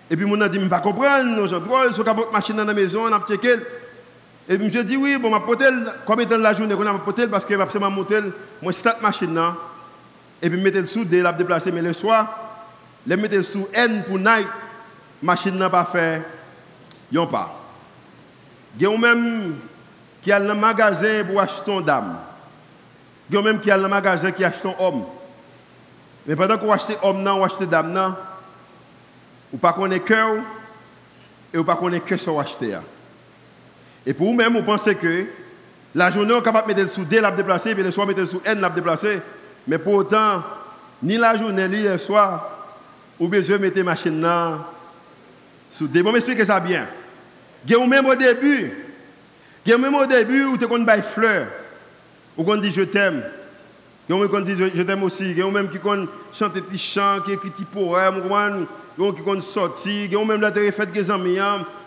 [0.08, 2.64] Et puis, mon a dit, je ne pas comprendre, je dois, je suis machine dans
[2.64, 3.56] la maison, on a checké.
[4.48, 7.26] Et puis, je dit, oui, bon, je vais combien de la journée qu'on a porté
[7.26, 8.20] parce que je vais monter,
[8.62, 9.56] moi, cette machine là,
[10.40, 12.38] et puis, je mettre le sous D, la déplacer, mais le soir,
[13.06, 14.46] je mettre sous N pour night,
[15.22, 16.22] machine n'a pas fait,
[17.10, 17.60] yon pas.
[18.78, 19.56] Il y a même
[20.22, 22.16] qui a le magasin pour acheter une dame.
[23.30, 25.04] Il y a même qui a le magasin qui achète un homme.
[26.26, 28.16] Mais pendant qu'on achète homme, on achète dame,
[29.52, 30.42] ou pas qu'on est cœur,
[31.52, 32.78] et ou pas qu'on est que sur acheter.
[34.06, 35.26] Et pour vous-même, vous pensez que
[35.94, 38.24] la journée, on est capable de mettre sous D, la déplacer, et le soir, mettre
[38.24, 39.20] sous N, la déplacer.
[39.66, 40.42] Mais pour autant,
[41.02, 42.50] ni la journée, ni le soir,
[43.18, 44.58] ou bien je mettre machine là
[45.70, 46.02] sous D.
[46.02, 46.86] Bon, m'expliquer ça bien.
[47.68, 48.72] A même au début,
[49.66, 51.46] a même au début où tu as fleur,
[52.36, 53.22] où on dit je t'aime.
[54.08, 55.30] Il y a qui dit je t'aime aussi.
[55.30, 55.78] Il y a même qui
[56.32, 58.22] chante des chants, qui écrit des poèmes,
[58.98, 60.04] il y a qui sortir.
[60.04, 61.38] Il y a même la fait des amis.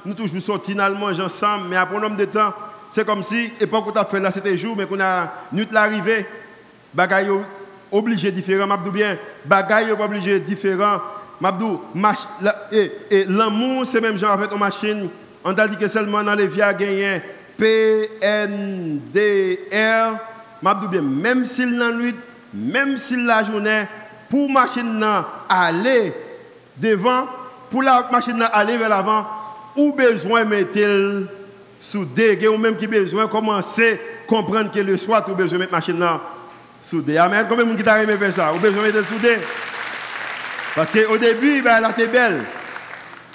[0.06, 1.66] Nous toujours sortis, nous manger ensemble.
[1.70, 2.54] Mais après un de temps,
[2.90, 5.68] c'est comme si l'époque où tu as fait là, c'était jour, mais qu'on a nuit
[5.72, 6.26] l'arrivée.
[6.94, 7.30] Bagaille
[7.92, 9.18] obligé différent, m'abdou bien.
[9.46, 11.02] Bagaille obligé différent.
[11.40, 11.84] M'abdou,
[12.72, 15.10] et l'amour, c'est même genre avec une machine
[15.50, 17.22] on a dit que seulement dans les vies gagné
[17.58, 18.20] PNDR,
[20.62, 22.16] bien, même s'il la nuit,
[22.54, 23.84] même s'il la journée,
[24.30, 25.04] pour machine
[25.50, 26.14] aller
[26.78, 27.28] devant,
[27.70, 29.26] pour la machine aller vers l'avant,
[29.76, 31.28] ou besoin mettre
[31.80, 36.04] soudé, ou même qui besoin commencer à comprendre que le soir, ou besoin mettre machine
[36.82, 37.18] soudé.
[37.18, 37.46] Amen.
[37.48, 38.54] Combien de monde qui aimé faire ça?
[38.54, 39.38] Ou besoin mettre soudé?
[40.76, 42.44] Parce qu'au début, ben, elle était belle.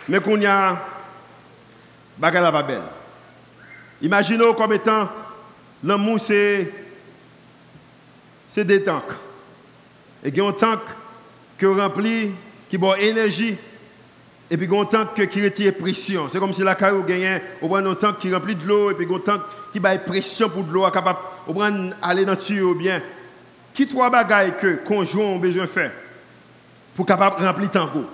[0.09, 0.81] Mais qu'on y a,
[2.23, 2.83] elle n'est pas belle.
[4.01, 5.09] Imaginez comme étant,
[5.83, 6.73] l'amour, c'est,
[8.53, 9.03] c'est des tanks.
[10.25, 10.81] Et il y a un tank
[11.59, 12.31] qui remplit,
[12.69, 13.57] qui boit énergie,
[14.51, 16.29] et puis il y a un tank qui retire pression.
[16.31, 18.95] C'est comme si la caillou gagnait, on prend un tank qui remplit de l'eau, et
[18.95, 19.41] puis il y a un tank
[19.73, 23.01] qui bat pression pour de l'eau, capable d'aller dans le tuyau bien.
[23.75, 25.93] Qui trois bagailles que conjoint ont besoin de faire
[26.95, 28.05] pour capable remplir tango?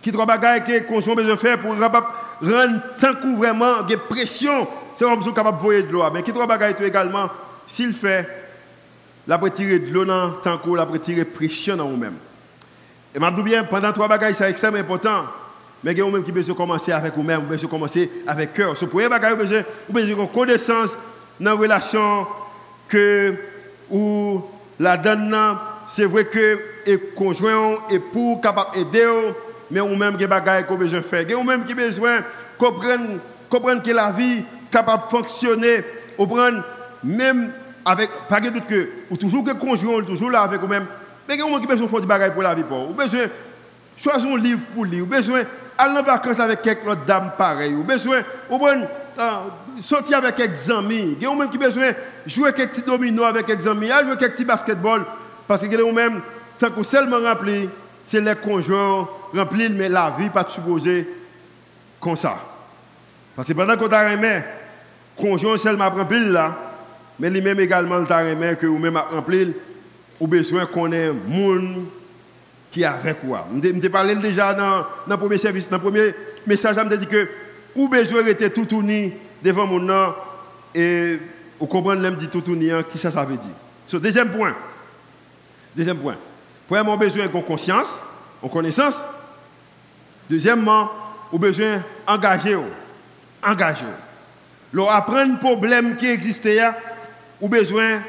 [0.00, 2.06] Qui trois bagailles que conjoint ont besoin de faire pour capable
[2.40, 6.04] rendre tango vraiment de pression c'est comme si capable de voyer de l'eau.
[6.12, 7.28] Mais qui trois bagailles également,
[7.66, 8.41] s'il fait,
[9.26, 12.14] la peut tirer de l'eau dans tango, la peut tirer pression dans vous-même.
[13.14, 15.24] Et m'a bien, pendant trois bagailles, c'est extrêmement important.
[15.84, 18.76] Mais a même qui besoin commencer avec vous-même, vous besoin commencer avec cœur.
[18.76, 20.90] Ce premier bagage, vous besoin, vous besoin connaissance
[21.40, 22.26] dans la relation
[22.88, 23.34] que
[23.90, 24.42] ou
[24.78, 25.36] la donne,
[25.88, 29.06] c'est vrai que et conjoint et pour capable aider,
[29.70, 31.26] mais ou même qui bagaille qu'on besoin faire.
[31.38, 32.20] Ou même qui besoin
[32.58, 33.18] comprendre
[33.50, 35.84] comprendre que la vie capable de fonctionner,
[36.16, 36.64] ou prendre
[37.04, 37.52] même
[37.84, 40.86] avec pas de doute que ou toujours que conjoint toujours là avec vous-même.
[41.28, 42.62] Mais il y a qui besoin faire des bagages pour la vie.
[42.62, 43.26] Ou besoin
[43.96, 45.42] choisir un livre pour lire, ou besoin
[45.78, 48.86] aller en vacances avec quelques dames pareilles, ou besoin ou prendre
[49.18, 51.92] uh, sortir avec quelques amis, il y a même qui besoin
[52.26, 55.04] jouer quelques petits dominos avec quelques amis, jouer quelques petits basketball
[55.46, 56.20] parce que vous même
[56.58, 57.68] tant que seulement rempli,
[58.04, 61.08] c'est les conjoints remplis mais la vie pas supposée
[62.00, 62.36] comme ça.
[63.34, 64.42] Parce que pendant qu'on t'a remis,
[65.16, 66.54] conjoint seulement rempli là,
[67.18, 69.54] mais lui-même également t'a remis que vous-même rempli,
[70.20, 71.86] ou besoin qu'on ait monde
[72.70, 73.46] qui est avec quoi.
[73.62, 76.14] Je parlé déjà dans, le premier service, dans le premier
[76.46, 77.28] message, je me dit que
[77.74, 80.14] ou besoin était tout uni devant mon nom
[80.74, 81.18] et
[81.58, 84.00] vous comprenez l'aime dit tout uni, hein, qui ça ça veut dire.
[84.00, 84.54] deuxième point.
[85.76, 86.16] Deuxième point.
[86.66, 87.88] Premièrement, besoin de conscience,
[88.42, 88.96] en connaissance.
[90.28, 90.90] Deuxièmement,
[91.30, 92.56] vous besoin d'engager.
[93.42, 93.84] Engager.
[94.72, 96.60] Leur apprendre un problème qui existait,
[97.42, 98.00] ou besoin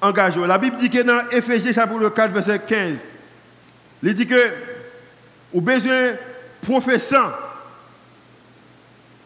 [0.00, 0.46] d'engager.
[0.46, 2.98] La Bible dit que dans Ephésiens chapitre 4, verset 15,
[4.02, 4.52] il dit que
[5.52, 6.12] vous besoin
[6.62, 7.42] professeur.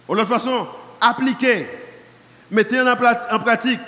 [0.08, 0.66] De façon,
[1.00, 1.68] appliquer,
[2.50, 3.80] mettez en pratique,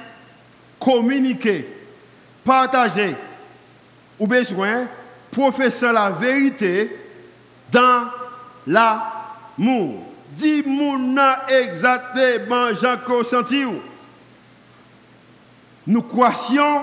[0.78, 1.66] communiquer,
[2.44, 3.16] partager.
[4.20, 4.87] Ou besoin
[5.32, 6.96] professeur la vérité
[7.72, 8.08] dans
[8.66, 10.04] l'amour.
[10.37, 13.64] Dis-moi exactement, Jean senti
[15.87, 16.83] Nous croyons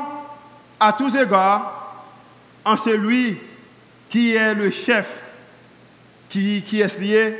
[0.80, 2.06] à tous égards
[2.66, 3.38] en celui
[4.10, 5.26] qui est le chef,
[6.30, 7.38] qui, qui est lié,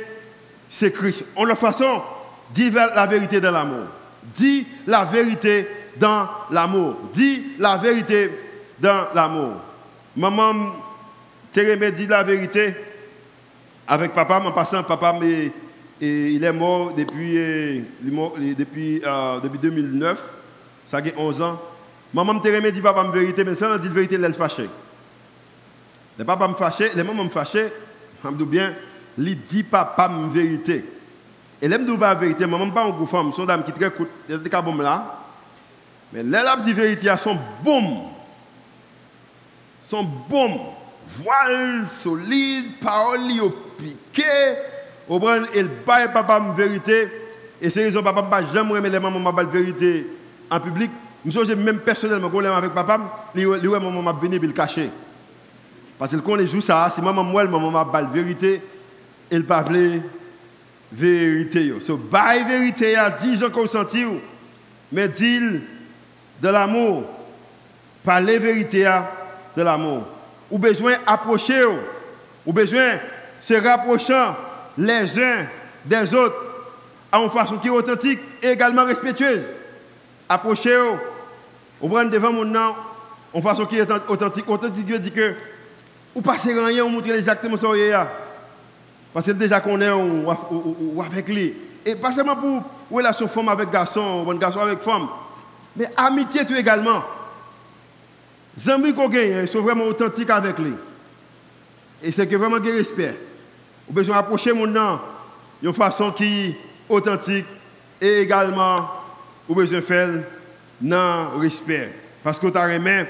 [0.68, 1.24] c'est Christ.
[1.36, 2.02] En la façon,
[2.54, 3.86] dis la vérité dans l'amour.
[4.36, 6.96] Dis la vérité dans l'amour.
[7.12, 8.30] Dis la vérité
[8.78, 9.54] dans l'amour.
[10.16, 10.74] Maman,
[11.52, 12.74] Térémé dit la vérité
[13.86, 15.50] avec papa, en passant, papa, mais,
[16.00, 17.80] il est mort depuis, euh,
[18.56, 20.18] depuis, euh, depuis 2009,
[20.90, 21.60] ça a 11 ans.
[22.12, 24.68] Maman Térémé dit papa, la vérité, mais ça, dit la vérité, elle est fâchée.
[26.18, 27.72] Les papas me fâché, les mamans me fâché,
[28.24, 28.74] je me bien,
[29.16, 30.84] il dit papa me vérité.
[31.62, 34.44] Et l'aime dit pas vérité, maman pas une femme, son dame qui très coûte, elle
[34.44, 35.20] était bon là.
[36.12, 38.00] Mais elle dit vérité, elles sont boum.
[39.80, 40.58] Sont boum.
[41.06, 44.24] Voile solide, parole au piqué.
[45.08, 47.08] Au brun, elle baille papa me vérité.
[47.62, 50.04] Et c'est raison papa pas jamais aimer les mamans la vérité
[50.50, 50.90] en public.
[51.24, 54.90] Je même personnellement, quand avec papa, il ouais maman m'a venu le cacher.
[55.98, 58.62] Parce que quand joue ça, si maman moi, maman m'a la vérité,
[59.30, 60.00] elle parle
[60.90, 61.74] vérité.
[61.80, 64.06] So, bail vérité, à 10 ans qu'on sentit,
[64.90, 65.60] mais dit
[66.40, 67.04] de l'amour,
[68.02, 68.90] parler vérité
[69.56, 70.04] de l'amour.
[70.50, 71.64] Ou besoin d'approcher,
[72.46, 72.98] ou besoin
[73.40, 74.24] se rapprocher
[74.78, 75.46] les uns
[75.84, 76.36] des autres
[77.12, 79.42] en façon qui est authentique et également respectueuse.
[80.32, 80.78] Approcher,
[81.80, 82.72] ou prendre devant mon nom
[83.34, 84.48] en façon qui est authentique.
[84.48, 85.34] Authentique, Dieu dit que
[86.14, 88.08] ou passer rien, on montre exactement ce qu'il y a.
[89.12, 91.52] Parce que déjà qu'on est ou, avec lui.
[91.84, 95.08] Et pas seulement pour relation femme avec garçon, ou garçon avec femme,
[95.74, 97.02] mais amitié tout également.
[98.56, 100.74] Les amis qu'on gagne, ils sont vraiment authentiques avec lui.
[102.04, 103.18] Et c'est que vraiment des respect.
[103.88, 105.00] Vous besoin d'approcher mon nom
[105.60, 106.54] d'une façon qui
[106.88, 107.46] authentique
[108.00, 108.99] et également
[109.50, 110.08] ou besoin faire
[110.80, 111.90] dans respect
[112.22, 113.06] parce que tu as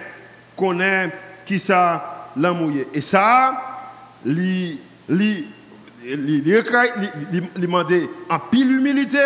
[0.57, 1.13] connaît
[1.45, 3.85] qui ça l'a mouillé et ça
[4.25, 5.47] li li
[6.03, 6.55] li
[8.31, 9.19] en pile humilité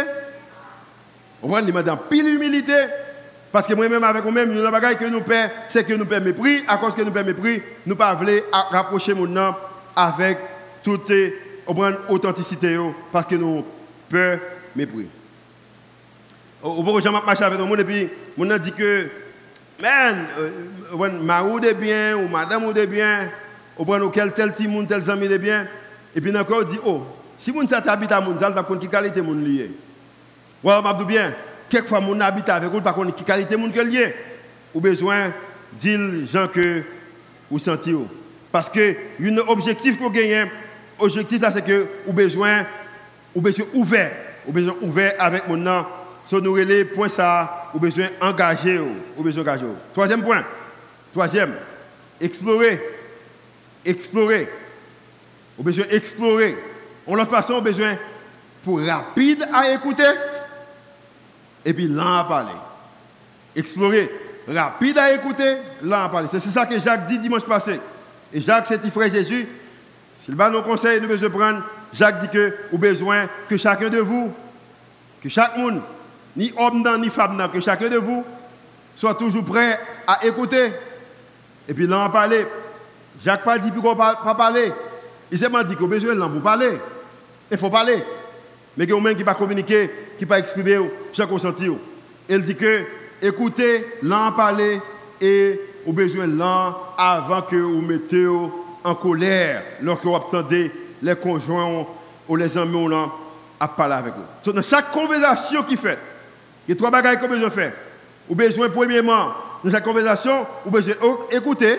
[1.41, 2.75] on va demander en pile humilité
[3.53, 6.65] parce que moi-même avec nous-mêmes, nous avons que nous perdons, c'est que nous perdons mépris.
[6.67, 9.55] À cause que nous perdons mépris, nous ne pouvons pas rapprocher mon nom
[9.95, 10.39] avec
[10.83, 11.13] toute
[12.09, 12.77] authenticité
[13.13, 13.65] parce que nous
[14.11, 14.41] peur
[14.75, 15.07] mépris.
[16.65, 18.09] Au bout de marché avec le monde et puis
[18.39, 19.07] on a dit que
[19.83, 23.29] man, euh, marou de bien ou madame ou de bien,
[23.79, 25.67] ou prend quel tel petit monde tel ami de bien
[26.17, 27.03] et puis encore on dit oh,
[27.37, 29.73] si ça habite à mon ça va qui qualité mon lié?
[30.63, 31.35] Ouais, m'a dit bien,
[31.69, 34.15] quelquefois mon habite avec vous par contre qui qualité mon lié?
[34.75, 35.35] Ou besoin
[35.79, 36.01] dire
[36.33, 36.83] gens que
[37.51, 37.95] vous sentez
[38.51, 40.49] parce que un objectif qu'on gagne
[40.99, 42.65] objectif là c'est que vous besoin
[43.35, 44.13] ou besoin ouvert,
[44.47, 45.85] ou besoin ouvert avec mon nom.
[46.27, 48.81] So nous les point ça, ou besoin engagé,
[49.17, 49.67] ou besoin engagé.
[49.93, 50.45] Troisième point.
[51.13, 51.55] Troisième,
[52.21, 52.81] explorer.
[53.85, 54.49] Explorer.
[55.59, 56.57] Ou besoin explorer.
[57.07, 57.97] On la façon, besoin
[58.63, 60.03] pour rapide à écouter
[61.65, 62.53] et puis lent à parler.
[63.55, 64.11] Explorer.
[64.49, 66.29] Rapide à écouter, lent à parler.
[66.31, 67.81] C'est ça que Jacques dit dimanche passé.
[68.33, 69.47] Et Jacques, c'est frère Jésus.
[70.25, 71.63] S'il va nous conseiller, nous besoin prendre
[71.93, 74.33] Jacques dit que vous besoin que chacun de vous,
[75.23, 75.81] que chaque monde,
[76.37, 78.25] ni homme ni femme que chacun de vous
[78.97, 80.73] soit toujours prêt à écouter.
[81.69, 82.47] Et puis là, on parler.
[83.25, 84.73] Jacques pas dit qu'on pas parler.
[85.31, 86.79] Il s'est dit qu'on a besoin de parler.
[87.51, 88.03] Il faut parler.
[88.77, 90.79] Mais qu'il y a qui pas communiquer, qui pas exprimer,
[91.13, 91.71] chaque ressenti.
[92.29, 92.85] Il dit que
[93.23, 94.81] écoutez, l'en parler
[95.21, 98.27] et au besoin l'en avant que vous mettez
[98.83, 100.71] en colère lorsque vous attendez
[101.03, 101.87] les conjoints
[102.29, 102.89] ou les amis
[103.61, 104.53] à parler avec eux.
[104.53, 105.99] dans chaque conversation qui fait,
[106.67, 107.73] il y a trois bagages qu'on besoin faire.
[108.29, 110.95] Ou besoin premièrement dans chaque conversation, ou besoin
[111.31, 111.79] écouter,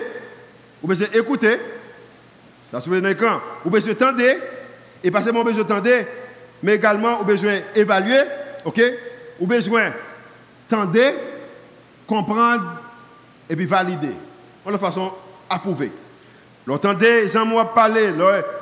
[0.82, 1.58] ou besoin écouter.
[2.70, 3.40] Ça se dans l'écran.
[3.64, 4.22] Ou besoin tendre
[5.02, 5.88] et pas seulement besoin tendre,
[6.62, 8.20] mais également ou besoin évaluer,
[8.64, 8.80] OK?
[9.40, 9.92] Ou besoin
[10.68, 11.12] tendre,
[12.06, 12.82] comprendre
[13.48, 14.14] et puis valider.
[14.66, 15.12] De façon
[15.48, 15.92] approuvée.
[16.66, 18.10] L'entendez, les amis parler,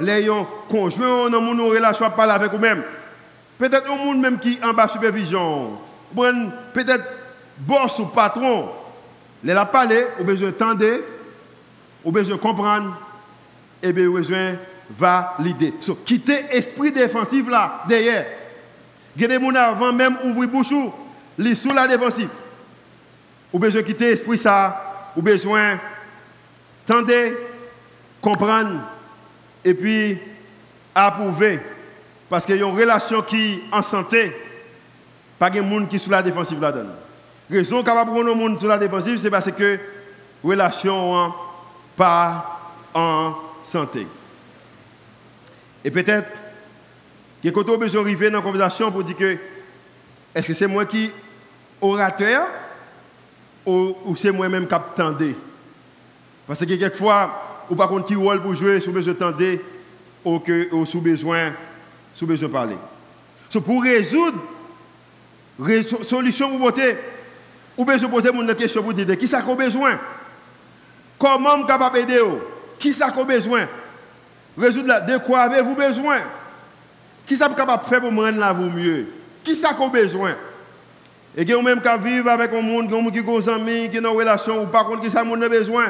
[0.00, 0.30] les
[0.68, 2.82] conjoints dans mon relation parler avec vous-même.
[3.58, 5.78] Peut-être un monde même qui en bas supervision.
[6.14, 7.04] Peut-être
[7.58, 8.70] boss ou patron.
[9.42, 11.00] Les a parlé, ou besoin d'entendre,
[12.02, 12.98] ou besoin comprendre,
[13.82, 14.56] et bien besoin
[14.90, 15.74] valider.
[15.80, 18.26] So, quitter l'esprit défensif là, derrière.
[19.14, 20.72] Des gens avant même ouvrir bouche,
[21.38, 22.30] les sous la défensive.
[23.52, 25.78] Ou besoin quitter l'esprit ça, ou besoin
[26.86, 27.12] d'entendre,
[28.20, 28.80] comprendre
[29.64, 30.18] et puis
[30.94, 31.60] approuver.
[32.28, 34.34] Parce qu'il y a une relation qui en santé,
[35.38, 36.90] pas de monde qui est sous la défensive là-dedans.
[37.50, 39.78] Raison capable de prendre monde sous la défensive, c'est parce que
[40.42, 41.32] relation
[41.96, 42.60] pas
[42.92, 44.06] en santé.
[45.84, 46.30] Et peut-être
[47.42, 49.36] que quand on besoin d'arriver dans la conversation pour dire que
[50.34, 51.10] est-ce que c'est moi qui
[51.80, 52.48] orateur
[53.66, 55.36] ou, c'est moi-même qui attendais?
[56.46, 59.60] Parce que quelquefois, ou par contre qui rôle pour jouer sous besoin de
[60.24, 61.52] ou, que, ou sous besoin
[62.14, 62.76] sous besoin parler.
[63.50, 64.38] So, pour résoudre
[66.02, 66.96] solution pour voter,
[67.76, 69.98] ou besoin poser une question pour dire qui ça qu'on besoin?
[71.18, 72.22] Comment on capable d'aider
[72.78, 73.66] Qui ça qu'on besoin?
[74.56, 76.18] Résoudre de quoi avez-vous besoin?
[77.26, 79.06] Qui ça capable faire pour me rendre là vous mieux?
[79.42, 80.34] Qui ça qu'on besoin?
[81.36, 84.06] Et que même qui vivre avec un monde, qui a des amis, qui ont une
[84.06, 85.86] relation, ou par contre, qui ça a besoin?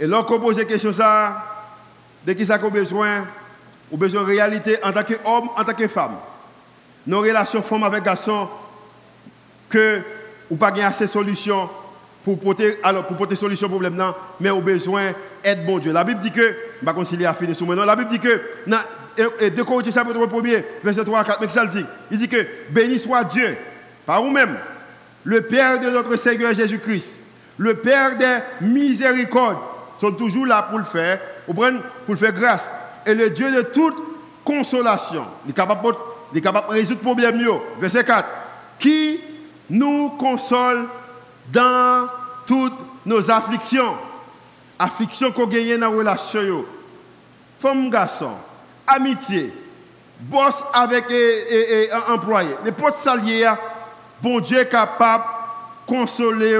[0.00, 1.44] Et lorsqu'on pose des questions, ça,
[2.26, 3.26] de qui ça a besoin,
[3.90, 6.16] ou besoin de réalité en tant qu'homme, en tant que femme.
[7.08, 8.48] Nos relations femmes avec garçons,
[9.70, 10.00] que
[10.50, 11.70] ou pas assez de solutions
[12.22, 15.90] pour porter, alors pour porter solution problème, non, mais au besoin d'aide bon Dieu.
[15.90, 18.40] La Bible dit que, je ne concilier à finir sous maintenant, la Bible dit que,
[18.66, 18.82] dans
[19.16, 22.46] 2 Corinthiens chapitre 1 verset 3 à 4, mais ça le dit, il dit que,
[22.68, 23.56] béni soit Dieu,
[24.04, 24.58] par vous-même,
[25.24, 27.14] le Père de notre Seigneur Jésus-Christ,
[27.56, 29.56] le Père des miséricordes,
[29.98, 32.70] sont toujours là pour le faire, pour le faire grâce.
[33.06, 33.96] Et le Dieu de toute
[34.44, 35.94] consolation, il est capable,
[36.32, 37.40] de résoudre le problème.
[37.80, 38.28] Verset 4.
[38.78, 39.20] Qui
[39.70, 40.86] nous console
[41.52, 42.06] dans
[42.46, 43.96] toutes nos afflictions.
[44.78, 46.64] Afflictions qu'on gagne dans la relation.
[47.58, 48.32] Femme, garçon,
[48.86, 49.52] amitié,
[50.20, 51.06] boss avec
[51.92, 52.50] un employé.
[52.64, 53.50] Les potes saliers,
[54.22, 56.56] bon Dieu est capable de consoler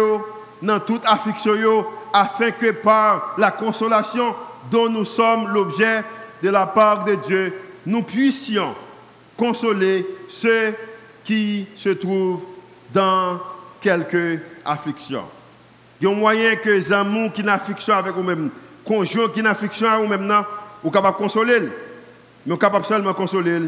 [0.60, 4.34] dans toute affliction afin que par la consolation
[4.70, 6.02] dont nous sommes l'objet
[6.42, 7.54] de la part de Dieu,
[7.86, 8.74] nous puissions
[9.38, 10.74] consoler ceux
[11.24, 12.44] qui se trouvent
[12.92, 13.40] dans
[13.80, 15.24] quelques afflictions.
[16.00, 18.50] Il y a un moyen que les amours qui ont affliction avec vous-même,
[18.84, 20.44] conjoint qui ont affliction avec vous-même,
[20.82, 21.60] vous capable de consoler.
[21.60, 23.60] Mais vous capable seulement consoler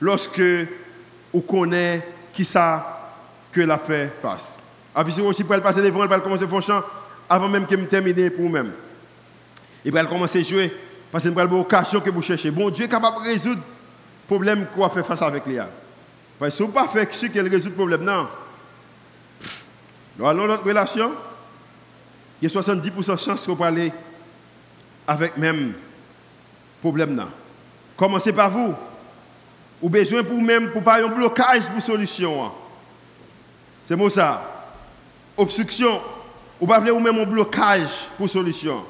[0.00, 0.42] lorsque
[1.32, 2.02] vous connaissez
[2.32, 3.12] qui ça
[3.52, 4.58] que la fait face.
[4.94, 6.82] Avis aussi pour passer devant, pour commencer à faire
[7.28, 8.72] avant même que je termine pour vous-même.
[9.84, 10.72] Il va commencer à jouer
[11.10, 12.50] parce que c'est une occasion que vous cherchez.
[12.50, 13.62] Bon Dieu est capable de résoudre
[14.26, 15.58] problème qu'on fait face avec lui.
[16.38, 18.28] Parce que si vous ne pas fait ce qu'elle résout le problème, non.
[20.18, 21.12] Dans notre relation,
[22.40, 23.92] il y a 70% de chance de parler
[25.06, 25.74] avec même
[26.80, 27.14] problème.
[27.14, 27.28] Non.
[27.96, 28.74] Commencez par vous.
[29.82, 32.50] Ou besoin pour même pour pas un blocage pour solution.
[33.86, 34.42] C'est moi ça.
[35.36, 36.00] Obstruction.
[36.60, 38.84] Ou pas ou même un blocage pour solution.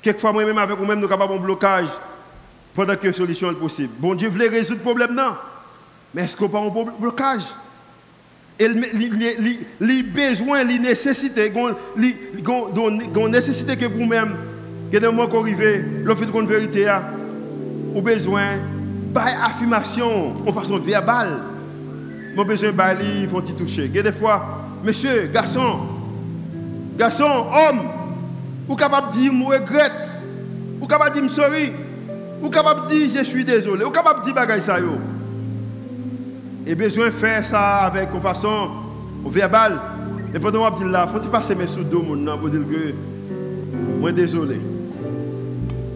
[0.00, 1.88] Quelquefois, moi-même, avec vous-même, nous sommes capables de blocage
[2.74, 3.92] pendant que la solution est possible.
[3.98, 5.36] Bon Dieu voulait résoudre le problème, non?
[6.14, 7.44] Mais est-ce qu'on pas un blocage?
[8.58, 11.52] Les besoins, les nécessités,
[11.96, 14.36] les nécessités que vous-même,
[14.92, 16.86] que des moments qu'on arrive, l'offre de vérité,
[17.94, 18.58] ou besoin
[19.12, 21.40] d'affirmation en façon verbale.
[22.36, 23.88] Mon besoin de il faut y toucher.
[23.88, 25.80] Des fois, monsieur, garçon,
[26.96, 27.80] garçon, homme,
[28.68, 30.08] ou capable de dire, je regrette,
[30.80, 31.72] ou capable de dire, sorry,
[32.42, 34.98] ou capable de dire, je suis désolé, ou capable de dire, bagay ça yo.
[36.66, 38.68] Et besoin de faire ça avec une façon
[39.26, 39.78] verbale.
[40.34, 42.16] Et pendant que je dis là, il faut passer mes sous deux pour
[42.48, 42.94] dire que
[44.02, 44.60] je suis désolé.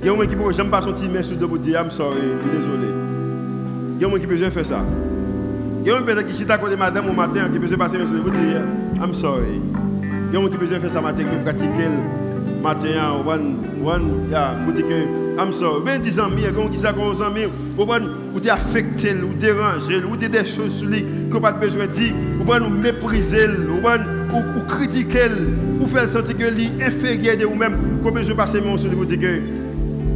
[0.02, 1.90] Il y a un qui peut jamais passer mes main sous deux pour dire je
[1.90, 2.02] suis
[2.52, 2.88] désolé.
[3.98, 4.80] Il y a un qui besoin de faire ça.
[5.82, 7.98] Il y a un qui est à côté madame au matin qui besoin de passer
[7.98, 8.60] mes sous pour dire
[9.00, 9.60] I'm sorry.
[10.02, 11.88] Il y a un qui besoin de faire ça matin pour pratiquer
[12.66, 12.88] matin,
[14.30, 15.82] yeah, pour dire que I'm sorry.
[15.84, 17.46] Ben, des amis, quand qui ça, aux amis,
[17.78, 21.92] ou t'es affecté, ou dérangé, ou t'es des choses sur lui qu'on pas besoin de
[21.92, 23.86] dire, ou nous mépriser, ou
[24.36, 25.28] ou critiquer,
[25.80, 29.04] ou faire sentir que lui inférieur de vous-même, qu'on besoin de passer mon sur vous
[29.04, 29.66] dire que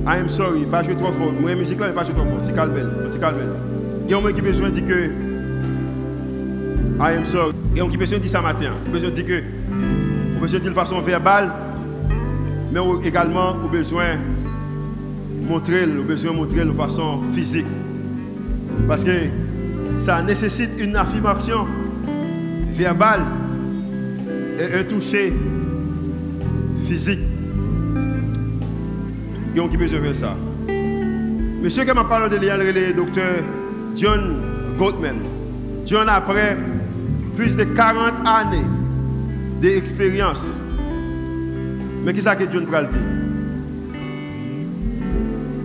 [0.06, 1.32] I am sorry, pas jouer trop fort.
[1.38, 2.40] Moi, musique pas jouer trop fort.
[2.44, 2.72] C'est calme,
[3.12, 3.36] c'est calme.
[4.06, 5.10] Il y a un qui besoin de dire que
[6.98, 7.52] I am sorry.
[7.72, 8.72] Il y a un qui besoin de dire ça matin.
[8.90, 9.42] Besoin de dire que,
[10.36, 11.50] on besoin de dire de façon verbale,
[12.72, 14.16] mais également, au besoin
[15.48, 17.66] montrer, au besoin montrer de façon physique.
[18.86, 19.10] Parce que
[20.04, 21.66] ça nécessite une affirmation
[22.72, 23.20] verbale
[24.58, 25.32] et un toucher
[26.86, 27.20] physique.
[29.54, 30.36] Il y a qui besoin de ça.
[31.62, 33.44] Monsieur qui m'a parlé de le docteur
[33.96, 34.36] John
[34.78, 35.16] Gottman.
[35.84, 36.56] John, après
[37.36, 38.64] plus de 40 années
[39.60, 40.42] d'expérience,
[42.04, 42.96] mais qui ça que John pral dit?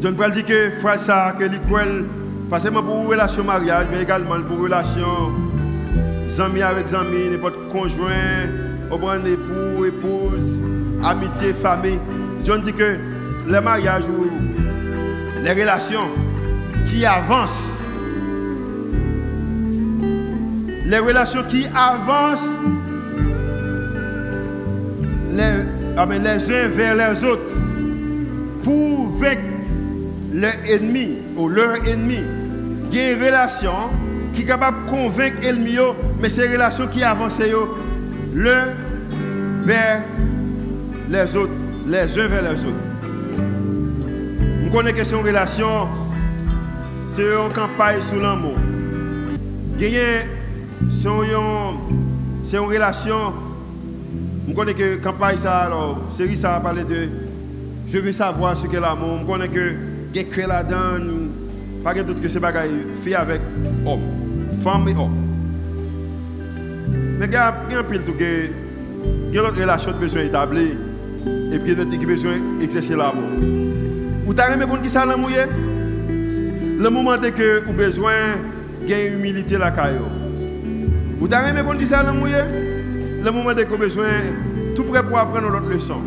[0.02, 2.06] John pral dit que frère ça, que l'école,
[2.50, 5.32] pas seulement pour relation mariage, mais également pour relation
[6.40, 8.50] amis avec amis, n'importe conjoint,
[8.92, 10.62] au bon époux, épouse,
[11.04, 12.00] amitié, famille.
[12.44, 12.98] John dit que
[13.48, 14.28] les mariages ou
[15.42, 16.10] les relations
[16.90, 17.78] qui avancent,
[20.86, 22.40] les relations qui avancent
[25.34, 27.54] les ah, les uns vers les autres
[28.64, 29.42] pour vaincre
[30.34, 32.20] leur ennemi ou leur ennemi.
[32.92, 33.72] Il y a une relation
[34.34, 35.78] qui est capable de convaincre l'ennemi,
[36.20, 37.40] mais c'est une relation qui avance
[38.34, 38.66] l'un
[39.64, 40.02] vers
[41.10, 41.52] les autres,
[41.88, 42.86] les uns vers les autres.
[44.76, 45.88] Que c'est une relation,
[47.16, 48.56] c'est une campagne sous l'amour.
[52.44, 53.34] C'est une relation
[54.48, 57.10] je connais que campagne ça, alors, série ça a parlé de
[57.88, 59.20] je veux savoir ce qu'est l'amour.
[59.22, 59.74] Je connais que
[60.14, 61.30] a là-dedans,
[61.84, 62.70] pas d'autre que ces bagages
[63.04, 63.42] fait avec
[63.86, 64.02] homme,
[64.64, 65.16] femme et homme.
[67.20, 68.02] Mais il y a un pile
[69.34, 70.78] une relation de besoin établie
[71.52, 73.30] et puis il besoin d'exercer l'amour.
[74.26, 75.30] Vous avez aimé qui ça l'amour
[76.10, 78.14] Le moment que vous besoin
[78.88, 80.06] de humilité la caillou.
[81.20, 82.28] Vous avez aimé qui ça l'amour
[83.26, 84.06] le moment de qu'on besoin
[84.76, 85.98] tout prêt pour apprendre notre leçon.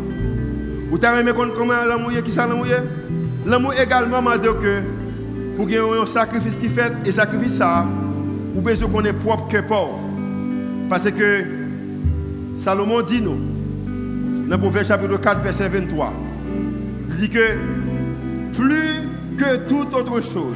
[0.89, 2.65] Vous avez aimé comment l'amour qui ça l'amour
[3.45, 4.81] L'amour également m'a dit que
[5.55, 7.85] pour qu'il y ait un sacrifice qui fait et sacrifice ça,
[8.55, 9.99] vous besoin qu'on ait propre que pour.
[10.89, 11.43] Parce que
[12.57, 13.37] Salomon dit nous
[14.47, 16.13] dans le proverbe chapitre 4 verset 23.
[17.09, 17.57] Il dit que
[18.53, 20.55] plus que toute autre chose,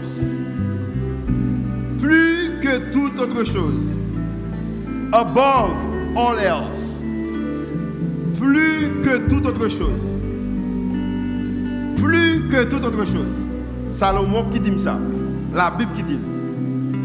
[2.00, 3.98] plus que toute autre chose,
[5.12, 7.02] above all else.
[8.40, 10.20] Plus que toute autre chose.
[11.98, 13.28] Plus que toute autre chose.
[13.94, 15.00] Salomon qui dit ça.
[15.54, 16.20] La Bible qui dit.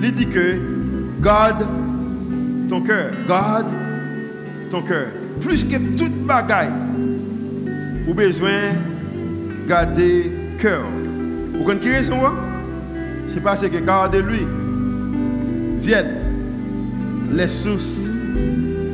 [0.02, 0.58] il dit que
[1.22, 1.66] garde
[2.68, 3.10] ton cœur.
[3.28, 3.66] Garde
[4.70, 5.06] ton cœur.
[5.40, 6.72] Plus que toute bagaille,
[8.08, 10.82] ou besoin de garder cœur.
[11.52, 12.16] Vous comprenez raison
[13.28, 14.46] C'est parce que car de lui
[15.80, 16.16] viennent
[17.30, 18.07] les sources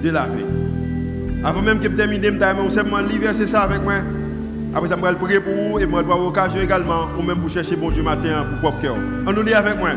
[0.05, 0.45] de la vie.
[1.45, 3.95] Avant même que je termine, je seulement lire c'est ça avec moi.
[4.75, 7.39] Après ça, je vais prier pour vous et je vais avoir l'occasion également, ou même
[7.39, 8.97] pour chercher bon Dieu matin pour propre cœur.
[9.27, 9.91] On nous lit avec moi.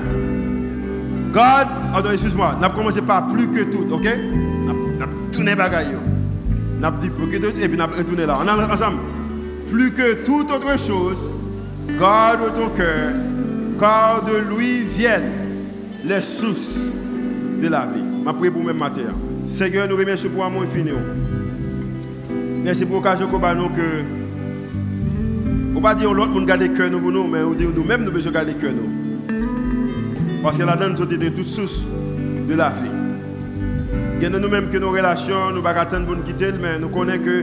[1.34, 4.04] God, attends, excuse-moi, n'a commencé par plus que tout, ok?
[4.04, 5.96] N'a tourné bagaille.
[6.80, 8.40] N'a dit plus que tout et puis n'a retourné là.
[8.42, 9.00] On ensemble.
[9.70, 11.30] Plus que toute autre chose,
[12.00, 13.14] garde ton cœur,
[13.80, 15.32] car de lui viennent
[16.06, 16.80] les sources
[17.62, 18.04] de la vie.
[18.26, 19.02] Je prie pour même matin.
[19.48, 20.92] Seigneur, nous remercions pour amour infini.
[22.64, 24.04] Merci pour l'occasion qu'on nous que.
[25.74, 28.04] On ne pas dire l'autre monde garde le cœur pour nous, mais on dit nous-mêmes
[28.04, 28.72] nous besoin garder le cœur
[30.44, 31.82] Parce que là-dedans, nous sommes toutes sources
[32.48, 34.26] de la vie.
[34.26, 37.42] A nous-mêmes que nos relations, nous ne attendre pour nous quitter, mais nous connaissons que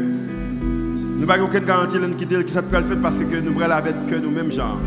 [1.18, 3.70] nous n'avons aucune garantie de nous quitter qui ça peut le parce que nous sommes
[3.70, 4.78] avec que nous-mêmes gens.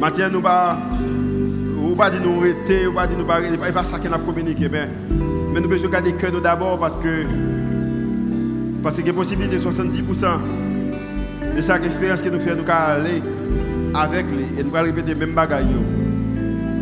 [0.00, 3.24] Maintenant, nous ne pouvons pas dire nous arrêter, nous pas dire nous
[3.64, 4.68] c'est pas ça qu'on a communiqué,
[5.54, 7.24] mais, nous devons garder nous d'abord parce que
[8.82, 13.22] parce qu'il possibilité de 70% de chaque expérience que nous faisons, nous aller
[13.94, 15.64] avec lui et nous allons répéter les mêmes bagages.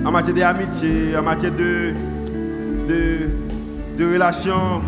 [0.05, 1.93] En matière d'amitié, en matière de,
[2.89, 4.83] de, relations,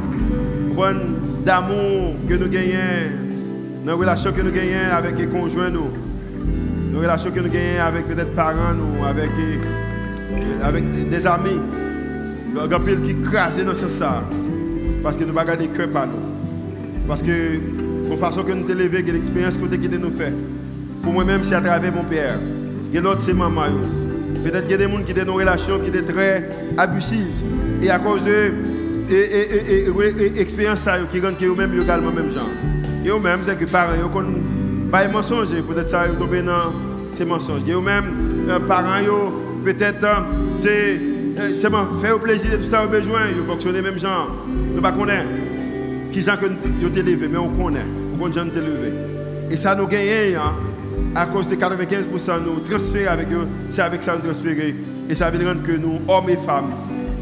[1.44, 3.12] d'amour que nous gagnons,
[3.86, 5.90] les relations que nous gagnons avec les conjoints, nous,
[6.92, 9.30] les relations que nous gagnons avec peut-être parents, nous, avec,
[10.64, 11.60] avec des amis,
[12.54, 14.22] il y a qui crasent dans ce sens.
[15.02, 16.12] Parce que nous ne pas garder cœur par nous.
[17.06, 17.58] Parce que,
[18.08, 20.32] la façon que nous élevés, l'expérience que nous fait.
[21.02, 22.38] Pour moi-même, c'est à travers mon père.
[22.92, 23.66] Et l'autre, c'est maman.
[24.42, 26.48] Peut-être qu'il y a des gens qui ont des relations qui sont très
[26.78, 27.44] abusives.
[27.82, 28.52] Et à cause de
[30.34, 30.80] l'expérience
[31.12, 32.48] qui rendent eux-mêmes également même genre.
[33.04, 35.04] Et eux-mêmes, c'est que parents, ont pas.
[35.04, 36.72] Peut-être ça, ils tombent dans
[37.12, 37.62] ces mensonges.
[37.66, 39.32] Et eux-mêmes, euh, parents,
[39.64, 40.06] peut-être,
[40.62, 41.13] c'est
[41.56, 43.20] seulement faire plaisir de tout ça, ont besoin.
[43.36, 44.30] Ils fonctionnent même genre.
[44.46, 45.54] Nous ne connaissons pas
[46.14, 46.46] qui gens que
[46.86, 47.80] été élevés, mais on connaît,
[48.14, 48.92] on connaît gens élevé.
[49.50, 50.54] Et ça nous gagne hein,
[51.14, 54.76] à cause de 95% nous transférer avec eux, c'est avec ça nous transférer.
[55.10, 56.70] Et ça veut dire que nous, hommes et femmes,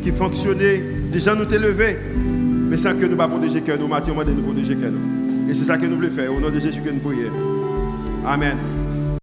[0.02, 1.96] qui fonctionnaient, déjà nous élevés,
[2.68, 4.92] mais sans que nous ne protéger cœur, nous, Matthieu, de nous protéger cœur.
[5.48, 7.32] Et c'est ça que nous voulons faire, au nom de Jésus que nous prions.
[8.26, 8.58] Amen.